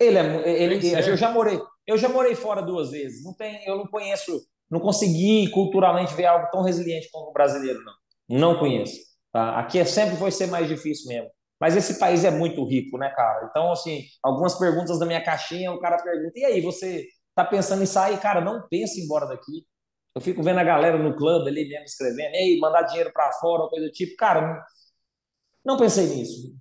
Ele 0.00 0.18
é, 0.18 0.62
ele, 0.62 0.94
eu 0.94 1.16
já 1.16 1.30
morei, 1.30 1.60
eu 1.86 1.98
já 1.98 2.08
morei 2.08 2.34
fora 2.34 2.62
duas 2.62 2.90
vezes. 2.90 3.24
Não 3.24 3.34
tem, 3.34 3.66
eu 3.66 3.76
não 3.76 3.86
conheço, 3.86 4.40
não 4.70 4.78
consegui 4.78 5.50
culturalmente 5.50 6.14
ver 6.14 6.26
algo 6.26 6.48
tão 6.50 6.62
resiliente 6.62 7.08
como 7.10 7.30
o 7.30 7.32
brasileiro, 7.32 7.80
não. 7.82 7.94
Não 8.38 8.58
conheço. 8.58 8.96
Tá? 9.32 9.58
Aqui 9.58 9.78
é, 9.78 9.84
sempre 9.84 10.16
vai 10.16 10.30
ser 10.30 10.46
mais 10.46 10.68
difícil 10.68 11.08
mesmo. 11.08 11.30
Mas 11.60 11.76
esse 11.76 11.98
país 11.98 12.24
é 12.24 12.30
muito 12.30 12.64
rico, 12.64 12.96
né, 12.98 13.10
cara? 13.10 13.48
Então, 13.50 13.72
assim, 13.72 14.04
algumas 14.22 14.56
perguntas 14.56 14.98
da 14.98 15.06
minha 15.06 15.22
caixinha, 15.22 15.72
o 15.72 15.80
cara 15.80 15.96
pergunta: 16.02 16.38
e 16.38 16.44
aí, 16.44 16.60
você 16.60 17.04
tá 17.34 17.44
pensando 17.44 17.82
em 17.82 17.86
sair? 17.86 18.18
Cara, 18.20 18.40
não 18.40 18.66
pense 18.68 19.00
embora 19.00 19.26
daqui. 19.26 19.66
Eu 20.14 20.20
fico 20.20 20.42
vendo 20.42 20.58
a 20.58 20.64
galera 20.64 20.98
no 20.98 21.16
clube 21.16 21.48
ali 21.48 21.68
mesmo 21.68 21.84
escrevendo, 21.84 22.34
ei, 22.34 22.58
mandar 22.58 22.82
dinheiro 22.82 23.12
para 23.12 23.32
fora, 23.34 23.68
coisa 23.68 23.86
do 23.86 23.92
tipo. 23.92 24.16
Cara, 24.16 24.64
não 25.68 25.76
pensei 25.76 26.06
nisso. 26.06 26.56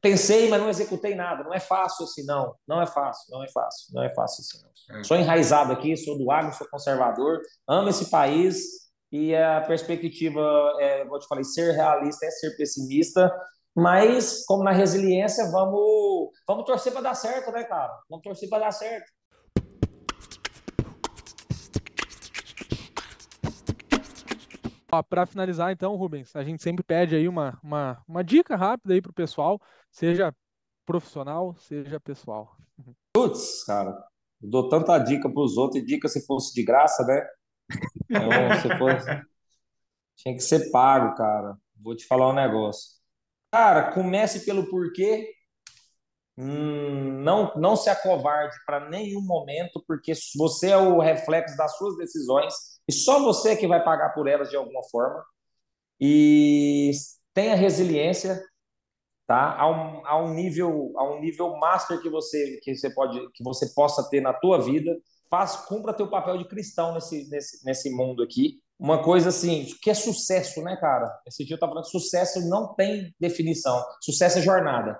Pensei, 0.00 0.48
mas 0.48 0.60
não 0.60 0.70
executei 0.70 1.14
nada. 1.14 1.44
Não 1.44 1.52
é 1.52 1.60
fácil 1.60 2.04
assim, 2.04 2.24
não. 2.24 2.54
Não 2.66 2.80
é 2.80 2.86
fácil, 2.86 3.30
não 3.30 3.44
é 3.44 3.48
fácil, 3.48 3.94
não 3.94 4.02
é 4.02 4.14
fácil 4.14 4.42
assim, 4.42 4.64
não. 4.64 4.98
É. 4.98 5.04
Sou 5.04 5.16
enraizado 5.16 5.72
aqui, 5.72 5.94
sou 5.96 6.16
do 6.16 6.30
agro, 6.30 6.54
sou 6.54 6.66
conservador, 6.70 7.40
amo 7.68 7.90
esse 7.90 8.08
país 8.08 8.88
e 9.12 9.34
a 9.34 9.60
perspectiva, 9.60 10.40
é, 10.80 11.04
vou 11.04 11.18
te 11.18 11.26
falar, 11.26 11.44
ser 11.44 11.72
realista 11.72 12.24
é 12.24 12.30
ser 12.30 12.56
pessimista, 12.56 13.30
mas 13.76 14.44
como 14.46 14.64
na 14.64 14.72
resiliência, 14.72 15.50
vamos, 15.50 16.30
vamos 16.46 16.64
torcer 16.64 16.92
para 16.92 17.02
dar 17.02 17.14
certo, 17.14 17.52
né, 17.52 17.64
cara? 17.64 17.92
Vamos 18.08 18.22
torcer 18.22 18.48
para 18.48 18.64
dar 18.64 18.72
certo. 18.72 19.06
Para 24.88 25.26
finalizar, 25.26 25.70
então, 25.70 25.94
Rubens, 25.96 26.34
a 26.34 26.42
gente 26.42 26.62
sempre 26.62 26.82
pede 26.82 27.14
aí 27.14 27.28
uma, 27.28 27.58
uma, 27.62 28.02
uma 28.08 28.24
dica 28.24 28.56
rápida 28.56 28.94
aí 28.94 29.02
para 29.02 29.10
o 29.10 29.14
pessoal, 29.14 29.60
seja 29.90 30.34
profissional, 30.86 31.54
seja 31.56 32.00
pessoal. 32.00 32.56
Putz, 33.12 33.64
cara, 33.64 33.90
eu 34.42 34.48
dou 34.48 34.68
tanta 34.70 34.98
dica 34.98 35.28
para 35.28 35.42
os 35.42 35.58
outros, 35.58 35.82
e 35.82 35.84
dica 35.84 36.08
se 36.08 36.24
fosse 36.24 36.54
de 36.54 36.64
graça, 36.64 37.04
né? 37.04 37.26
Então, 38.08 38.30
se 38.62 38.78
fosse... 38.78 39.28
Tinha 40.16 40.34
que 40.34 40.40
ser 40.40 40.70
pago, 40.70 41.14
cara. 41.14 41.56
Vou 41.76 41.94
te 41.94 42.06
falar 42.06 42.30
um 42.30 42.34
negócio. 42.34 42.98
Cara, 43.52 43.92
comece 43.92 44.44
pelo 44.44 44.68
porquê. 44.68 45.32
Hum, 46.40 47.20
não, 47.24 47.52
não 47.56 47.74
se 47.74 47.90
acovarde 47.90 48.54
para 48.64 48.88
nenhum 48.88 49.20
momento, 49.20 49.82
porque 49.88 50.12
você 50.36 50.70
é 50.70 50.76
o 50.76 51.00
reflexo 51.00 51.56
das 51.56 51.76
suas 51.76 51.96
decisões 51.96 52.54
e 52.86 52.92
só 52.92 53.20
você 53.20 53.56
que 53.56 53.66
vai 53.66 53.82
pagar 53.82 54.10
por 54.14 54.28
elas 54.28 54.48
de 54.48 54.56
alguma 54.56 54.82
forma. 54.88 55.24
E 56.00 56.92
tenha 57.34 57.56
resiliência, 57.56 58.40
tá? 59.26 59.56
A 59.58 59.68
um, 59.68 60.06
a 60.06 60.22
um 60.22 60.32
nível 60.34 60.92
a 60.96 61.04
um 61.10 61.20
nível 61.20 61.56
master 61.56 62.00
que 62.00 62.08
você 62.10 62.60
que 62.62 62.76
você 62.76 62.90
pode 62.94 63.18
que 63.32 63.42
você 63.42 63.66
possa 63.74 64.08
ter 64.08 64.20
na 64.20 64.32
tua 64.32 64.60
vida. 64.60 64.96
Faz, 65.30 65.56
cumpra 65.66 65.92
teu 65.92 66.08
papel 66.08 66.38
de 66.38 66.48
cristão 66.48 66.94
nesse, 66.94 67.28
nesse, 67.28 67.64
nesse 67.64 67.90
mundo 67.90 68.22
aqui. 68.22 68.62
Uma 68.78 69.02
coisa 69.02 69.30
assim, 69.30 69.66
que 69.82 69.90
é 69.90 69.94
sucesso, 69.94 70.62
né, 70.62 70.76
cara? 70.76 71.06
Esse 71.26 71.44
dia 71.44 71.56
eu 71.56 71.60
tava 71.60 71.72
falando, 71.72 71.90
sucesso 71.90 72.48
não 72.48 72.74
tem 72.74 73.14
definição. 73.20 73.84
Sucesso 74.00 74.38
é 74.38 74.42
jornada. 74.42 74.98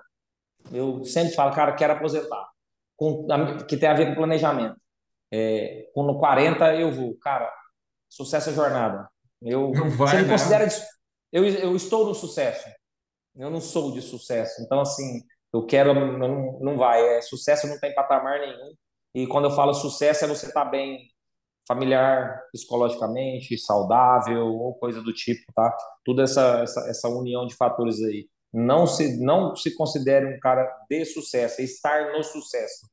Eu 0.71 1.03
sempre 1.05 1.33
falo, 1.33 1.53
cara, 1.53 1.73
quero 1.73 1.93
aposentar. 1.93 2.49
Com, 2.95 3.25
que 3.67 3.77
tem 3.77 3.89
a 3.89 3.93
ver 3.93 4.07
com 4.07 4.15
planejamento. 4.15 4.75
É, 5.31 5.89
com 5.93 6.17
40 6.17 6.75
eu 6.75 6.91
vou. 6.91 7.17
Cara, 7.19 7.51
Sucesso 8.09 8.49
é 8.49 8.53
jornada. 8.53 9.07
Eu, 9.41 9.71
não 9.71 9.89
vai, 9.91 10.17
você 10.17 10.21
me 10.23 10.29
considera 10.29 10.65
de, 10.67 10.75
eu, 11.31 11.45
eu 11.45 11.75
estou 11.75 12.05
no 12.05 12.15
sucesso. 12.15 12.67
Eu 13.35 13.49
não 13.51 13.61
sou 13.61 13.93
de 13.93 14.01
sucesso. 14.01 14.61
Então, 14.63 14.81
assim, 14.81 15.21
eu 15.53 15.65
quero. 15.65 15.93
Não, 15.93 16.59
não 16.59 16.77
vai. 16.77 17.17
É, 17.17 17.21
sucesso 17.21 17.67
não 17.67 17.79
tem 17.79 17.93
patamar 17.93 18.39
nenhum. 18.39 18.73
E 19.13 19.27
quando 19.27 19.45
eu 19.45 19.51
falo 19.51 19.73
sucesso, 19.73 20.25
é 20.25 20.27
você 20.27 20.47
estar 20.47 20.65
tá 20.65 20.69
bem 20.69 21.07
familiar, 21.67 22.41
psicologicamente, 22.51 23.57
saudável 23.59 24.47
ou 24.47 24.73
coisa 24.73 25.01
do 25.03 25.13
tipo, 25.13 25.43
tá? 25.53 25.75
Tudo 26.03 26.23
essa, 26.23 26.61
essa, 26.63 26.89
essa 26.89 27.07
união 27.07 27.45
de 27.45 27.55
fatores 27.55 28.01
aí. 28.01 28.27
Não 28.51 28.87
se, 28.87 29.17
não 29.17 29.55
se 29.55 29.75
considere 29.75 30.25
um 30.25 30.39
cara 30.39 30.65
de 30.89 31.05
sucesso, 31.05 31.61
é 31.61 31.63
estar 31.63 32.11
no 32.13 32.23
sucesso. 32.23 32.87